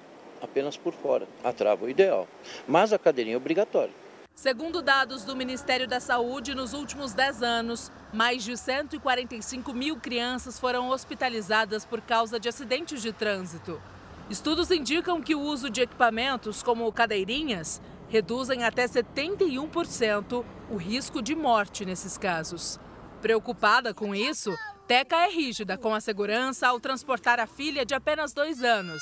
apenas 0.41 0.75
por 0.75 0.93
fora. 0.93 1.27
A 1.43 1.53
trava 1.53 1.85
é 1.85 1.87
o 1.87 1.89
ideal. 1.89 2.27
Mas 2.67 2.91
a 2.91 2.99
cadeirinha 2.99 3.35
é 3.35 3.37
obrigatória. 3.37 3.93
Segundo 4.35 4.81
dados 4.81 5.23
do 5.23 5.33
Ministério 5.33 5.87
da 5.87 6.01
Saúde, 6.01 6.53
nos 6.53 6.73
últimos 6.73 7.13
10 7.13 7.41
anos, 7.41 7.89
mais 8.11 8.43
de 8.43 8.57
145 8.57 9.73
mil 9.73 9.95
crianças 9.95 10.59
foram 10.59 10.89
hospitalizadas 10.89 11.85
por 11.85 12.01
causa 12.01 12.37
de 12.37 12.49
acidentes 12.49 13.01
de 13.01 13.13
trânsito. 13.13 13.81
Estudos 14.29 14.71
indicam 14.71 15.21
que 15.21 15.33
o 15.33 15.39
uso 15.39 15.69
de 15.69 15.81
equipamentos 15.81 16.61
como 16.61 16.91
cadeirinhas 16.91 17.81
reduzem 18.09 18.65
até 18.65 18.85
71% 18.85 20.43
o 20.69 20.75
risco 20.75 21.21
de 21.21 21.33
morte 21.33 21.85
nesses 21.85 22.17
casos. 22.17 22.77
Preocupada 23.21 23.93
com 23.93 24.13
isso, 24.13 24.53
Teca 24.85 25.15
é 25.15 25.29
rígida 25.29 25.77
com 25.77 25.95
a 25.95 26.01
segurança 26.01 26.67
ao 26.67 26.79
transportar 26.79 27.39
a 27.39 27.47
filha 27.47 27.85
de 27.85 27.95
apenas 27.95 28.33
dois 28.33 28.61
anos. 28.61 29.01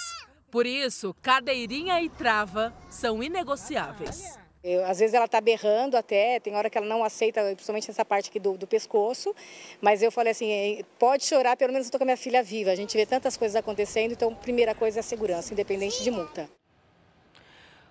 Por 0.51 0.67
isso, 0.67 1.15
cadeirinha 1.23 1.99
e 2.03 2.07
trava 2.07 2.71
são 2.87 3.23
inegociáveis. 3.23 4.42
Eu, 4.63 4.85
às 4.85 4.99
vezes 4.99 5.13
ela 5.13 5.25
está 5.25 5.41
berrando 5.41 5.97
até, 5.97 6.39
tem 6.39 6.55
hora 6.55 6.69
que 6.69 6.77
ela 6.77 6.87
não 6.87 7.03
aceita, 7.03 7.43
principalmente 7.53 7.91
essa 7.91 8.05
parte 8.05 8.29
aqui 8.29 8.39
do, 8.39 8.57
do, 8.57 8.65
pescoço, 8.65 9.35
mas 9.81 10.01
eu 10.01 10.09
falei 10.09 10.31
assim, 10.31 10.81
pode 10.97 11.25
chorar, 11.25 11.57
pelo 11.57 11.73
menos 11.73 11.85
eu 11.85 11.89
estou 11.89 11.99
com 11.99 12.05
a 12.05 12.07
minha 12.07 12.17
filha 12.17 12.41
viva. 12.41 12.71
A 12.71 12.75
gente 12.75 12.95
vê 12.95 13.05
tantas 13.05 13.35
coisas 13.35 13.57
acontecendo, 13.57 14.13
então 14.13 14.33
primeira 14.33 14.73
coisa 14.73 14.99
é 14.99 15.01
a 15.01 15.03
segurança, 15.03 15.51
independente 15.51 16.01
de 16.01 16.09
multa. 16.09 16.49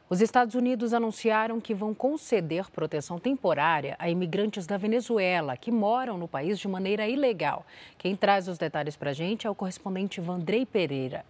Os 0.09 0.23
Estados 0.23 0.55
Unidos 0.55 0.95
anunciaram 0.95 1.61
que 1.61 1.75
vão 1.75 1.93
conceder 1.93 2.71
proteção 2.71 3.19
temporária 3.19 3.95
a 3.99 4.09
imigrantes 4.09 4.67
da 4.67 4.79
Venezuela 4.79 5.59
que 5.59 5.71
moram 5.71 6.17
no 6.17 6.29
país 6.29 6.59
de 6.59 6.69
maneira 6.69 7.07
ilegal. 7.07 7.67
Quem 7.99 8.17
traz 8.17 8.49
os 8.49 8.57
detalhes 8.57 8.97
para 8.97 9.11
a 9.11 9.15
gente 9.15 9.47
é 9.47 9.51
o 9.51 9.55
correspondente 9.55 10.23
Vandrei 10.23 10.65
Pereira. 10.65 11.25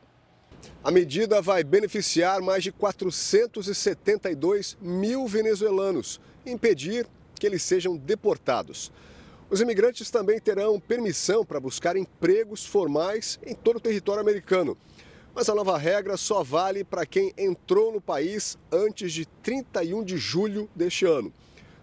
A 0.84 0.90
medida 0.90 1.40
vai 1.40 1.62
beneficiar 1.62 2.40
mais 2.40 2.62
de 2.62 2.72
472 2.72 4.76
mil 4.80 5.26
venezuelanos 5.26 6.20
e 6.44 6.50
impedir 6.50 7.06
que 7.38 7.46
eles 7.46 7.62
sejam 7.62 7.96
deportados. 7.96 8.92
Os 9.50 9.60
imigrantes 9.60 10.10
também 10.10 10.40
terão 10.40 10.80
permissão 10.80 11.44
para 11.44 11.60
buscar 11.60 11.96
empregos 11.96 12.64
formais 12.64 13.38
em 13.44 13.54
todo 13.54 13.76
o 13.76 13.80
território 13.80 14.22
americano. 14.22 14.76
Mas 15.34 15.48
a 15.48 15.54
nova 15.54 15.78
regra 15.78 16.16
só 16.16 16.42
vale 16.42 16.84
para 16.84 17.06
quem 17.06 17.32
entrou 17.36 17.92
no 17.92 18.00
país 18.00 18.58
antes 18.70 19.12
de 19.12 19.26
31 19.42 20.04
de 20.04 20.16
julho 20.16 20.68
deste 20.74 21.04
ano. 21.04 21.32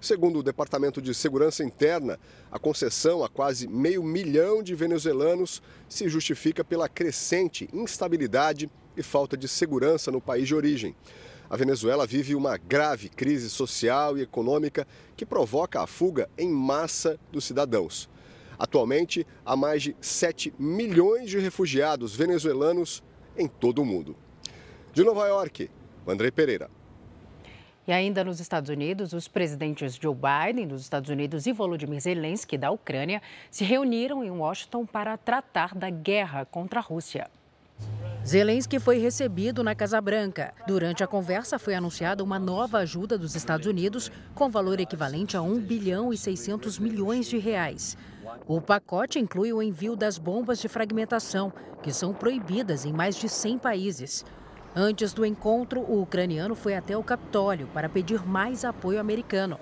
Segundo 0.02 0.40
o 0.40 0.44
Departamento 0.44 1.02
de 1.02 1.14
Segurança 1.14 1.62
Interna, 1.62 2.18
a 2.50 2.58
concessão 2.58 3.22
a 3.22 3.28
quase 3.28 3.68
meio 3.68 4.02
milhão 4.02 4.64
de 4.64 4.74
venezuelanos 4.74 5.62
se 5.90 6.08
justifica 6.08 6.64
pela 6.64 6.88
crescente 6.88 7.68
instabilidade 7.74 8.70
e 8.96 9.04
falta 9.04 9.36
de 9.36 9.46
segurança 9.46 10.10
no 10.10 10.22
país 10.22 10.48
de 10.48 10.56
origem. 10.56 10.96
A 11.50 11.58
Venezuela 11.58 12.08
vive 12.08 12.34
uma 12.34 12.56
grave 12.56 13.10
crise 13.10 13.50
social 13.50 14.18
e 14.18 14.22
econômica 14.22 14.88
que 15.18 15.26
provoca 15.26 15.82
a 15.82 15.88
fuga 15.88 16.30
em 16.38 16.50
massa 16.50 17.20
dos 17.30 17.44
cidadãos. 17.44 18.10
Atualmente, 18.58 19.28
há 19.46 19.56
mais 19.58 19.84
de 19.84 19.98
7 20.00 20.54
milhões 20.58 21.30
de 21.30 21.40
refugiados 21.40 22.16
venezuelanos 22.16 23.04
em 23.38 23.48
todo 23.48 23.82
o 23.82 23.86
mundo. 23.86 24.16
De 24.94 25.04
Nova 25.04 25.28
York, 25.28 25.70
André 26.08 26.32
Pereira. 26.32 26.70
E 27.90 27.92
ainda 27.92 28.24
nos 28.24 28.40
Estados 28.40 28.70
Unidos, 28.70 29.14
os 29.14 29.28
presidentes 29.28 29.96
Joe 29.96 30.14
Biden 30.14 30.68
dos 30.68 30.84
Estados 30.84 31.10
Unidos 31.10 31.48
e 31.48 31.52
Volodymyr 31.52 32.00
Zelensky 32.00 32.56
da 32.56 32.70
Ucrânia 32.70 33.20
se 33.50 33.64
reuniram 33.64 34.24
em 34.24 34.30
Washington 34.30 34.86
para 34.86 35.18
tratar 35.18 35.74
da 35.74 35.90
guerra 35.90 36.46
contra 36.46 36.80
a 36.80 36.84
Rússia. 36.84 37.32
Zelensky 38.24 38.80
foi 38.80 39.00
recebido 39.00 39.64
na 39.64 39.74
Casa 39.74 40.00
Branca. 40.00 40.54
Durante 40.68 41.04
a 41.04 41.08
conversa 41.08 41.58
foi 41.58 41.74
anunciada 41.74 42.24
uma 42.24 42.38
nova 42.38 42.78
ajuda 42.78 43.18
dos 43.18 43.34
Estados 43.34 43.66
Unidos 43.66 44.12
com 44.36 44.52
valor 44.52 44.80
equivalente 44.80 45.36
a 45.36 45.42
1 45.42 45.60
bilhão 45.60 46.14
e 46.14 46.18
600 46.18 46.78
milhões 46.78 47.28
de 47.28 47.40
reais. 47.40 47.98
O 48.46 48.62
pacote 48.62 49.18
inclui 49.18 49.52
o 49.52 49.64
envio 49.64 49.96
das 49.96 50.20
bombas 50.20 50.60
de 50.60 50.68
fragmentação, 50.68 51.52
que 51.82 51.92
são 51.92 52.14
proibidas 52.14 52.86
em 52.86 52.94
mais 52.94 53.16
de 53.16 53.28
100 53.28 53.58
países. 53.58 54.24
Antes 54.76 55.14
do 55.14 55.26
encontro, 55.26 55.82
o 55.82 56.02
ucraniano 56.02 56.56
foi 56.56 56.76
até 56.76 56.96
o 56.96 57.04
Capitólio 57.04 57.68
para 57.74 57.90
pedir 57.90 58.26
mais 58.26 58.64
apoio 58.64 59.00
americano. 59.00 59.60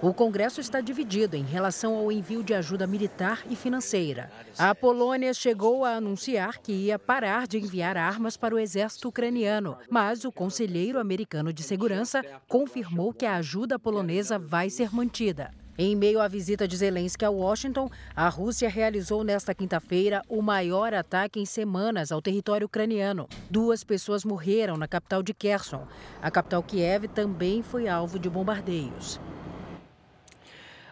O 0.00 0.12
Congresso 0.12 0.60
está 0.60 0.80
dividido 0.80 1.34
em 1.34 1.42
relação 1.42 1.96
ao 1.96 2.12
envio 2.12 2.42
de 2.42 2.52
ajuda 2.52 2.86
militar 2.86 3.42
e 3.48 3.56
financeira. 3.56 4.30
A 4.58 4.74
Polônia 4.74 5.32
chegou 5.32 5.84
a 5.84 5.94
anunciar 5.94 6.58
que 6.58 6.72
ia 6.72 6.98
parar 6.98 7.46
de 7.46 7.58
enviar 7.58 7.96
armas 7.96 8.36
para 8.36 8.54
o 8.54 8.58
exército 8.58 9.08
ucraniano, 9.08 9.78
mas 9.88 10.24
o 10.24 10.30
conselheiro 10.30 10.98
americano 11.00 11.52
de 11.52 11.62
segurança 11.62 12.22
confirmou 12.46 13.14
que 13.14 13.24
a 13.24 13.36
ajuda 13.36 13.78
polonesa 13.78 14.38
vai 14.38 14.68
ser 14.68 14.94
mantida. 14.94 15.50
Em 15.76 15.96
meio 15.96 16.20
à 16.20 16.28
visita 16.28 16.68
de 16.68 16.76
Zelensky 16.76 17.24
a 17.24 17.30
Washington, 17.30 17.90
a 18.14 18.28
Rússia 18.28 18.68
realizou 18.68 19.24
nesta 19.24 19.52
quinta-feira 19.52 20.22
o 20.28 20.40
maior 20.40 20.94
ataque 20.94 21.40
em 21.40 21.44
semanas 21.44 22.12
ao 22.12 22.22
território 22.22 22.66
ucraniano. 22.66 23.28
Duas 23.50 23.82
pessoas 23.82 24.24
morreram 24.24 24.76
na 24.76 24.86
capital 24.86 25.20
de 25.20 25.34
Kherson. 25.34 25.84
A 26.22 26.30
capital 26.30 26.62
Kiev 26.62 27.08
também 27.08 27.60
foi 27.60 27.88
alvo 27.88 28.20
de 28.20 28.30
bombardeios. 28.30 29.18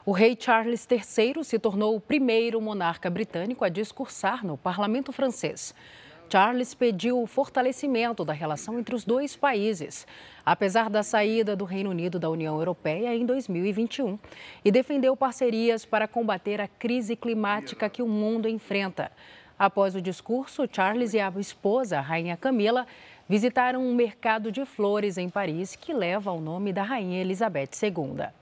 O 0.05 0.11
rei 0.11 0.37
Charles 0.39 0.85
III 0.91 1.45
se 1.45 1.61
tornou 1.61 1.95
o 1.95 2.01
primeiro 2.01 2.61
monarca 2.61 3.09
britânico 3.09 3.65
a 3.65 3.69
discursar 3.69 4.45
no 4.45 4.59
parlamento 4.59 5.13
francês. 5.13 5.73
Charles 6.33 6.73
pediu 6.73 7.21
o 7.21 7.27
fortalecimento 7.27 8.25
da 8.25 8.33
relação 8.33 8.79
entre 8.79 8.95
os 8.95 9.05
dois 9.05 9.37
países, 9.37 10.07
apesar 10.47 10.89
da 10.89 11.03
saída 11.03 11.55
do 11.55 11.67
Reino 11.67 11.91
Unido 11.91 12.19
da 12.19 12.31
União 12.31 12.57
Europeia 12.57 13.15
em 13.15 13.27
2021, 13.27 14.19
e 14.65 14.71
defendeu 14.71 15.15
parcerias 15.15 15.85
para 15.85 16.09
combater 16.09 16.59
a 16.59 16.67
crise 16.67 17.17
climática 17.17 17.91
que 17.91 18.03
o 18.03 18.09
mundo 18.09 18.49
enfrenta. 18.49 19.13
Após 19.59 19.95
o 19.95 20.01
discurso, 20.01 20.67
Charles 20.73 21.13
e 21.13 21.21
a 21.21 21.31
esposa, 21.37 21.99
a 21.99 22.01
Rainha 22.01 22.39
Camila, 22.39 22.87
visitaram 23.29 23.85
um 23.85 23.95
mercado 23.95 24.51
de 24.51 24.65
flores 24.65 25.19
em 25.19 25.29
Paris 25.29 25.77
que 25.77 25.93
leva 25.93 26.33
o 26.33 26.41
nome 26.41 26.73
da 26.73 26.83
Rainha 26.83 27.21
Elizabeth 27.21 27.73
II. 27.83 28.42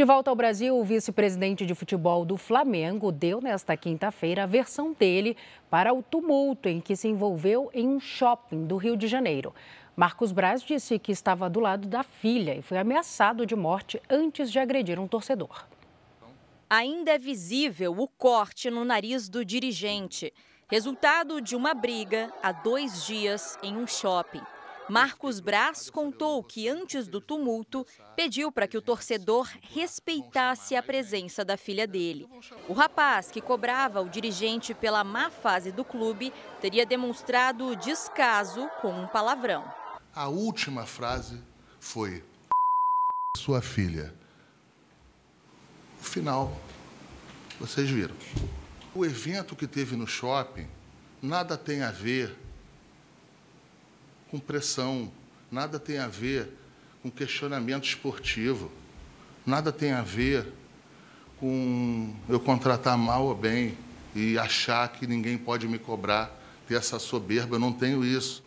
De 0.00 0.04
volta 0.06 0.30
ao 0.30 0.34
Brasil, 0.34 0.78
o 0.78 0.82
vice-presidente 0.82 1.66
de 1.66 1.74
futebol 1.74 2.24
do 2.24 2.38
Flamengo 2.38 3.12
deu 3.12 3.38
nesta 3.38 3.76
quinta-feira 3.76 4.44
a 4.44 4.46
versão 4.46 4.94
dele 4.94 5.36
para 5.68 5.92
o 5.92 6.02
tumulto 6.02 6.70
em 6.70 6.80
que 6.80 6.96
se 6.96 7.06
envolveu 7.06 7.70
em 7.74 7.86
um 7.86 8.00
shopping 8.00 8.64
do 8.64 8.78
Rio 8.78 8.96
de 8.96 9.06
Janeiro. 9.06 9.54
Marcos 9.94 10.32
Braz 10.32 10.62
disse 10.62 10.98
que 10.98 11.12
estava 11.12 11.50
do 11.50 11.60
lado 11.60 11.86
da 11.86 12.02
filha 12.02 12.56
e 12.56 12.62
foi 12.62 12.78
ameaçado 12.78 13.44
de 13.44 13.54
morte 13.54 14.00
antes 14.08 14.50
de 14.50 14.58
agredir 14.58 14.98
um 14.98 15.06
torcedor. 15.06 15.66
Ainda 16.70 17.10
é 17.10 17.18
visível 17.18 17.94
o 17.98 18.08
corte 18.08 18.70
no 18.70 18.86
nariz 18.86 19.28
do 19.28 19.44
dirigente, 19.44 20.32
resultado 20.66 21.42
de 21.42 21.54
uma 21.54 21.74
briga 21.74 22.32
há 22.42 22.52
dois 22.52 23.04
dias 23.04 23.58
em 23.62 23.76
um 23.76 23.86
shopping. 23.86 24.40
Marcos 24.90 25.38
Braz 25.38 25.88
contou 25.88 26.42
que 26.42 26.68
antes 26.68 27.06
do 27.06 27.20
tumulto 27.20 27.86
pediu 28.16 28.50
para 28.50 28.66
que 28.66 28.76
o 28.76 28.82
torcedor 28.82 29.48
respeitasse 29.72 30.74
a 30.74 30.82
presença 30.82 31.44
da 31.44 31.56
filha 31.56 31.86
dele. 31.86 32.28
O 32.68 32.72
rapaz, 32.72 33.30
que 33.30 33.40
cobrava 33.40 34.00
o 34.00 34.08
dirigente 34.08 34.74
pela 34.74 35.04
má 35.04 35.30
fase 35.30 35.70
do 35.70 35.84
clube, 35.84 36.32
teria 36.60 36.84
demonstrado 36.84 37.76
descaso 37.76 38.68
com 38.82 38.90
um 38.90 39.06
palavrão. 39.06 39.64
A 40.12 40.26
última 40.26 40.84
frase 40.84 41.40
foi: 41.78 42.24
sua 43.36 43.62
filha. 43.62 44.12
O 46.00 46.04
final, 46.04 46.60
vocês 47.60 47.88
viram. 47.88 48.16
O 48.92 49.04
evento 49.04 49.54
que 49.54 49.68
teve 49.68 49.94
no 49.94 50.08
shopping 50.08 50.68
nada 51.22 51.56
tem 51.56 51.82
a 51.82 51.92
ver 51.92 52.36
com 54.30 54.38
pressão, 54.38 55.10
nada 55.50 55.78
tem 55.78 55.98
a 55.98 56.06
ver 56.06 56.48
com 57.02 57.10
questionamento 57.10 57.84
esportivo, 57.84 58.70
nada 59.44 59.72
tem 59.72 59.92
a 59.92 60.02
ver 60.02 60.46
com 61.38 62.14
eu 62.28 62.38
contratar 62.38 62.96
mal 62.96 63.26
ou 63.26 63.34
bem 63.34 63.76
e 64.14 64.38
achar 64.38 64.88
que 64.92 65.06
ninguém 65.06 65.36
pode 65.36 65.66
me 65.66 65.78
cobrar, 65.78 66.30
ter 66.68 66.74
essa 66.74 66.98
soberba, 66.98 67.56
eu 67.56 67.60
não 67.60 67.72
tenho 67.72 68.04
isso. 68.04 68.44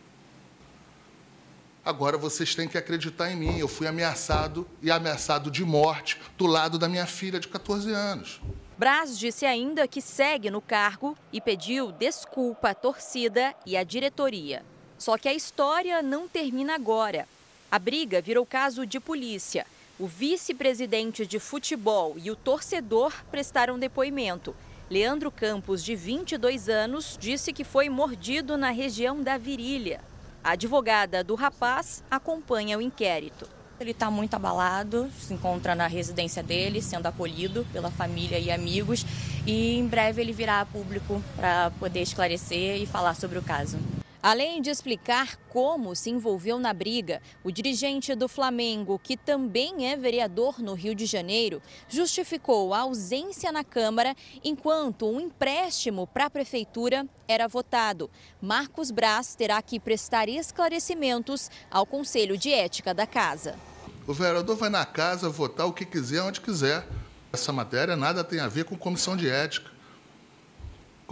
Agora 1.83 2.17
vocês 2.17 2.55
têm 2.55 2.67
que 2.67 2.77
acreditar 2.77 3.29
em 3.29 3.35
mim. 3.35 3.57
Eu 3.57 3.67
fui 3.67 3.85
ameaçado 3.87 4.65
e 4.81 4.89
ameaçado 4.89 5.51
de 5.51 5.65
morte 5.65 6.17
do 6.37 6.45
lado 6.45 6.79
da 6.79 6.87
minha 6.87 7.05
filha 7.05 7.41
de 7.41 7.47
14 7.49 7.91
anos. 7.91 8.39
Braz 8.77 9.19
disse 9.19 9.45
ainda 9.45 9.85
que 9.85 10.01
segue 10.01 10.49
no 10.49 10.61
cargo 10.61 11.17
e 11.31 11.41
pediu 11.41 11.91
desculpa 11.91 12.69
à 12.69 12.73
torcida 12.73 13.53
e 13.65 13.75
à 13.75 13.83
diretoria. 13.83 14.63
Só 15.03 15.17
que 15.17 15.27
a 15.27 15.33
história 15.33 16.01
não 16.01 16.29
termina 16.29 16.75
agora. 16.75 17.27
A 17.69 17.77
briga 17.77 18.21
virou 18.21 18.45
caso 18.45 18.85
de 18.85 19.01
polícia. 19.01 19.67
O 19.99 20.07
vice-presidente 20.07 21.25
de 21.25 21.39
futebol 21.39 22.15
e 22.15 22.31
o 22.31 22.37
torcedor 22.37 23.13
prestaram 23.29 23.77
depoimento. 23.77 24.55
Leandro 24.89 25.29
Campos, 25.29 25.83
de 25.83 25.93
22 25.93 26.69
anos, 26.69 27.17
disse 27.19 27.51
que 27.51 27.65
foi 27.65 27.89
mordido 27.89 28.55
na 28.55 28.69
região 28.69 29.21
da 29.21 29.37
virilha. 29.37 29.99
A 30.41 30.51
advogada 30.51 31.21
do 31.21 31.35
rapaz 31.35 32.01
acompanha 32.09 32.77
o 32.77 32.81
inquérito. 32.81 33.45
Ele 33.81 33.91
está 33.91 34.09
muito 34.09 34.35
abalado, 34.35 35.11
se 35.19 35.33
encontra 35.33 35.75
na 35.75 35.87
residência 35.87 36.41
dele, 36.41 36.81
sendo 36.81 37.07
acolhido 37.07 37.67
pela 37.73 37.91
família 37.91 38.39
e 38.39 38.49
amigos, 38.49 39.05
e 39.45 39.77
em 39.77 39.85
breve 39.85 40.21
ele 40.21 40.31
virá 40.31 40.61
a 40.61 40.65
público 40.65 41.21
para 41.35 41.71
poder 41.71 42.03
esclarecer 42.03 42.81
e 42.81 42.85
falar 42.85 43.15
sobre 43.15 43.37
o 43.37 43.41
caso. 43.41 43.77
Além 44.23 44.61
de 44.61 44.69
explicar 44.69 45.35
como 45.49 45.93
se 45.93 46.09
envolveu 46.09 46.57
na 46.57 46.71
briga, 46.71 47.21
o 47.43 47.51
dirigente 47.51 48.15
do 48.15 48.29
Flamengo, 48.29 48.97
que 48.97 49.17
também 49.17 49.91
é 49.91 49.97
vereador 49.97 50.61
no 50.61 50.75
Rio 50.75 50.95
de 50.95 51.05
Janeiro, 51.05 51.61
justificou 51.89 52.73
a 52.73 52.79
ausência 52.79 53.51
na 53.51 53.65
Câmara 53.65 54.15
enquanto 54.41 55.09
um 55.09 55.19
empréstimo 55.19 56.07
para 56.07 56.27
a 56.27 56.29
Prefeitura 56.29 57.05
era 57.27 57.49
votado. 57.49 58.09
Marcos 58.41 58.91
Braz 58.91 59.35
terá 59.35 59.61
que 59.61 59.77
prestar 59.77 60.29
esclarecimentos 60.29 61.51
ao 61.69 61.85
Conselho 61.85 62.37
de 62.37 62.49
Ética 62.49 62.93
da 62.93 63.05
Casa. 63.05 63.59
O 64.07 64.13
vereador 64.13 64.55
vai 64.55 64.69
na 64.69 64.85
casa 64.85 65.27
votar 65.27 65.67
o 65.67 65.73
que 65.73 65.85
quiser, 65.85 66.21
onde 66.21 66.39
quiser. 66.39 66.87
Essa 67.33 67.51
matéria 67.51 67.97
nada 67.97 68.23
tem 68.23 68.39
a 68.39 68.47
ver 68.47 68.63
com 68.63 68.77
comissão 68.77 69.17
de 69.17 69.27
ética. 69.27 69.72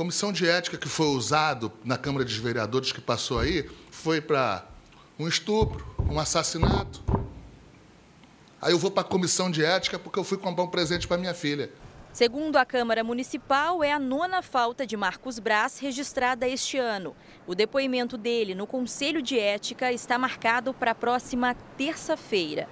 Comissão 0.01 0.33
de 0.33 0.49
ética 0.49 0.79
que 0.79 0.89
foi 0.89 1.05
usado 1.05 1.71
na 1.85 1.95
Câmara 1.95 2.25
dos 2.25 2.35
Vereadores 2.35 2.91
que 2.91 2.99
passou 2.99 3.37
aí 3.37 3.69
foi 3.91 4.19
para 4.19 4.65
um 5.19 5.27
estupro, 5.27 5.85
um 6.09 6.19
assassinato. 6.19 7.03
Aí 8.59 8.71
eu 8.71 8.79
vou 8.79 8.89
para 8.89 9.01
a 9.01 9.03
comissão 9.03 9.51
de 9.51 9.63
ética 9.63 9.99
porque 9.99 10.17
eu 10.17 10.23
fui 10.23 10.39
comprar 10.39 10.63
um 10.63 10.67
presente 10.67 11.07
para 11.07 11.19
minha 11.19 11.35
filha. 11.35 11.71
Segundo 12.11 12.55
a 12.55 12.65
Câmara 12.65 13.03
Municipal, 13.03 13.83
é 13.83 13.91
a 13.91 13.99
nona 13.99 14.41
falta 14.41 14.87
de 14.87 14.97
Marcos 14.97 15.37
Braz 15.37 15.77
registrada 15.77 16.47
este 16.47 16.79
ano. 16.79 17.15
O 17.45 17.53
depoimento 17.53 18.17
dele 18.17 18.55
no 18.55 18.65
Conselho 18.65 19.21
de 19.21 19.37
Ética 19.37 19.93
está 19.93 20.17
marcado 20.17 20.73
para 20.73 20.91
a 20.91 20.95
próxima 20.95 21.53
terça-feira. 21.77 22.67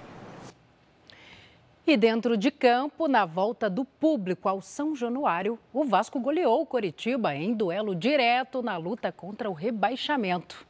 E 1.90 1.96
dentro 1.96 2.36
de 2.36 2.52
campo, 2.52 3.08
na 3.08 3.26
volta 3.26 3.68
do 3.68 3.84
público 3.84 4.48
ao 4.48 4.60
São 4.60 4.94
Januário, 4.94 5.58
o 5.72 5.82
Vasco 5.82 6.20
goleou 6.20 6.62
o 6.62 6.64
Coritiba 6.64 7.34
em 7.34 7.52
duelo 7.52 7.96
direto 7.96 8.62
na 8.62 8.76
luta 8.76 9.10
contra 9.10 9.50
o 9.50 9.52
rebaixamento. 9.52 10.64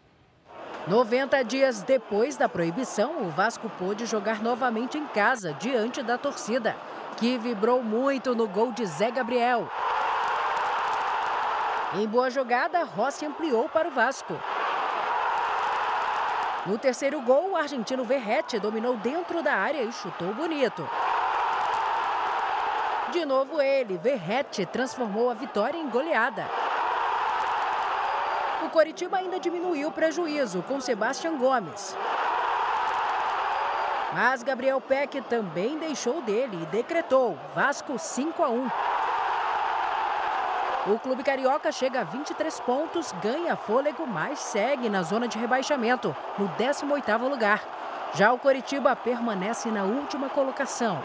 90 0.89 1.45
dias 1.45 1.83
depois 1.83 2.39
da 2.39 2.49
proibição, 2.49 3.21
o 3.21 3.29
Vasco 3.29 3.69
pôde 3.79 4.07
jogar 4.07 4.43
novamente 4.43 4.97
em 4.97 5.07
casa, 5.09 5.53
diante 5.53 6.03
da 6.03 6.17
torcida, 6.17 6.75
que 7.19 7.37
vibrou 7.37 7.83
muito 7.83 8.35
no 8.35 8.49
gol 8.49 8.73
de 8.73 8.87
Zé 8.87 9.11
Gabriel. 9.11 9.69
Em 12.01 12.09
boa 12.09 12.31
jogada, 12.31 12.83
Rossi 12.83 13.27
ampliou 13.27 13.69
para 13.69 13.89
o 13.89 13.91
Vasco. 13.91 14.41
No 16.65 16.79
terceiro 16.79 17.21
gol, 17.21 17.51
o 17.51 17.57
argentino 17.57 18.05
Verrete 18.05 18.59
dominou 18.59 18.97
dentro 18.97 19.43
da 19.43 19.55
área 19.55 19.83
e 19.83 19.93
chutou 19.93 20.33
bonito. 20.33 20.89
De 23.13 23.25
novo 23.25 23.61
ele, 23.61 23.99
Verrete, 23.99 24.65
transformou 24.65 25.31
a 25.31 25.35
vitória 25.35 25.77
em 25.77 25.89
goleada. 25.89 26.47
O 28.63 28.69
Coritiba 28.69 29.17
ainda 29.17 29.41
diminuiu 29.41 29.89
o 29.89 29.93
prejuízo 29.93 30.63
com 30.63 30.81
Sebastião 30.81 31.37
Gomes. 31.37 31.97
Mas 34.13 34.43
Gabriel 34.43 34.81
Peck 34.81 35.21
também 35.23 35.79
deixou 35.79 36.21
dele 36.23 36.59
e 36.63 36.67
decretou 36.67 37.37
Vasco 37.55 37.99
5 37.99 38.43
a 38.45 38.49
1. 38.49 38.71
O 40.87 40.99
clube 40.99 41.23
carioca 41.23 41.73
chega 41.73 42.01
a 42.01 42.05
23 42.05 42.61
pontos, 42.61 43.13
ganha 43.23 43.57
fôlego, 43.57 44.07
mas 44.07 44.39
segue 44.39 44.89
na 44.89 45.03
zona 45.03 45.27
de 45.27 45.39
rebaixamento, 45.39 46.15
no 46.39 46.49
18º 46.51 47.29
lugar. 47.29 47.63
Já 48.15 48.33
o 48.33 48.39
Coritiba 48.39 48.95
permanece 48.97 49.69
na 49.69 49.85
última 49.85 50.29
colocação. 50.29 51.01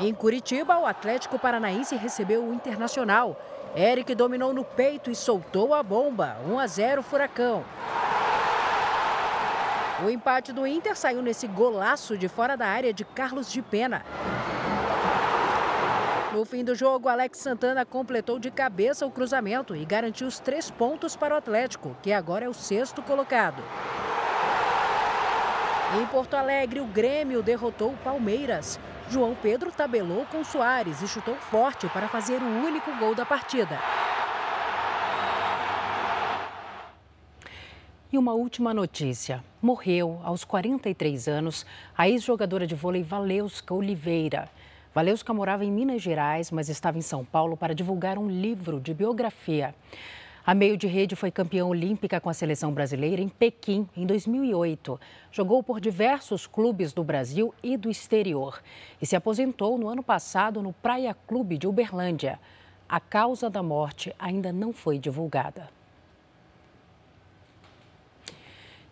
Em 0.00 0.12
Curitiba, 0.14 0.78
o 0.78 0.86
Atlético 0.86 1.38
Paranaense 1.38 1.96
recebeu 1.96 2.44
o 2.44 2.54
Internacional. 2.54 3.36
Eric 3.76 4.14
dominou 4.14 4.52
no 4.52 4.64
peito 4.64 5.10
e 5.10 5.14
soltou 5.14 5.74
a 5.74 5.82
bomba. 5.82 6.36
1 6.46 6.58
a 6.58 6.66
0 6.66 7.02
Furacão. 7.02 7.64
O 10.04 10.10
empate 10.10 10.52
do 10.52 10.66
Inter 10.66 10.96
saiu 10.96 11.22
nesse 11.22 11.46
golaço 11.46 12.18
de 12.18 12.28
fora 12.28 12.56
da 12.56 12.66
área 12.66 12.92
de 12.92 13.04
Carlos 13.04 13.52
de 13.52 13.62
Pena. 13.62 14.04
No 16.32 16.44
fim 16.44 16.64
do 16.64 16.74
jogo, 16.74 17.08
Alex 17.08 17.38
Santana 17.38 17.84
completou 17.84 18.38
de 18.38 18.50
cabeça 18.50 19.06
o 19.06 19.10
cruzamento 19.10 19.76
e 19.76 19.84
garantiu 19.84 20.26
os 20.26 20.40
três 20.40 20.70
pontos 20.70 21.14
para 21.14 21.34
o 21.34 21.36
Atlético, 21.36 21.94
que 22.02 22.12
agora 22.12 22.46
é 22.46 22.48
o 22.48 22.54
sexto 22.54 23.02
colocado. 23.02 23.62
Em 26.00 26.06
Porto 26.06 26.34
Alegre, 26.34 26.80
o 26.80 26.86
Grêmio 26.86 27.42
derrotou 27.42 27.90
o 27.90 27.96
Palmeiras. 27.98 28.80
João 29.12 29.34
Pedro 29.34 29.70
tabelou 29.70 30.24
com 30.24 30.42
Soares 30.42 31.02
e 31.02 31.06
chutou 31.06 31.34
forte 31.34 31.86
para 31.90 32.08
fazer 32.08 32.40
o 32.40 32.64
único 32.64 32.90
gol 32.96 33.14
da 33.14 33.26
partida. 33.26 33.78
E 38.10 38.16
uma 38.16 38.32
última 38.32 38.72
notícia. 38.72 39.44
Morreu, 39.60 40.18
aos 40.24 40.44
43 40.44 41.28
anos, 41.28 41.66
a 41.94 42.08
ex-jogadora 42.08 42.66
de 42.66 42.74
vôlei 42.74 43.02
Valeuska 43.02 43.74
Oliveira. 43.74 44.48
Valeuska 44.94 45.34
morava 45.34 45.62
em 45.62 45.70
Minas 45.70 46.00
Gerais, 46.00 46.50
mas 46.50 46.70
estava 46.70 46.96
em 46.96 47.02
São 47.02 47.22
Paulo 47.22 47.54
para 47.54 47.74
divulgar 47.74 48.16
um 48.16 48.30
livro 48.30 48.80
de 48.80 48.94
biografia. 48.94 49.74
A 50.44 50.56
meio 50.56 50.76
de 50.76 50.88
rede 50.88 51.14
foi 51.14 51.30
campeã 51.30 51.64
olímpica 51.64 52.20
com 52.20 52.28
a 52.28 52.34
seleção 52.34 52.72
brasileira 52.72 53.22
em 53.22 53.28
Pequim, 53.28 53.88
em 53.96 54.04
2008. 54.04 54.98
Jogou 55.30 55.62
por 55.62 55.80
diversos 55.80 56.48
clubes 56.48 56.92
do 56.92 57.04
Brasil 57.04 57.54
e 57.62 57.76
do 57.76 57.88
exterior 57.88 58.60
e 59.00 59.06
se 59.06 59.14
aposentou 59.14 59.78
no 59.78 59.88
ano 59.88 60.02
passado 60.02 60.60
no 60.60 60.72
Praia 60.72 61.14
Clube 61.28 61.56
de 61.56 61.68
Uberlândia. 61.68 62.40
A 62.88 62.98
causa 62.98 63.48
da 63.48 63.62
morte 63.62 64.12
ainda 64.18 64.52
não 64.52 64.72
foi 64.72 64.98
divulgada. 64.98 65.70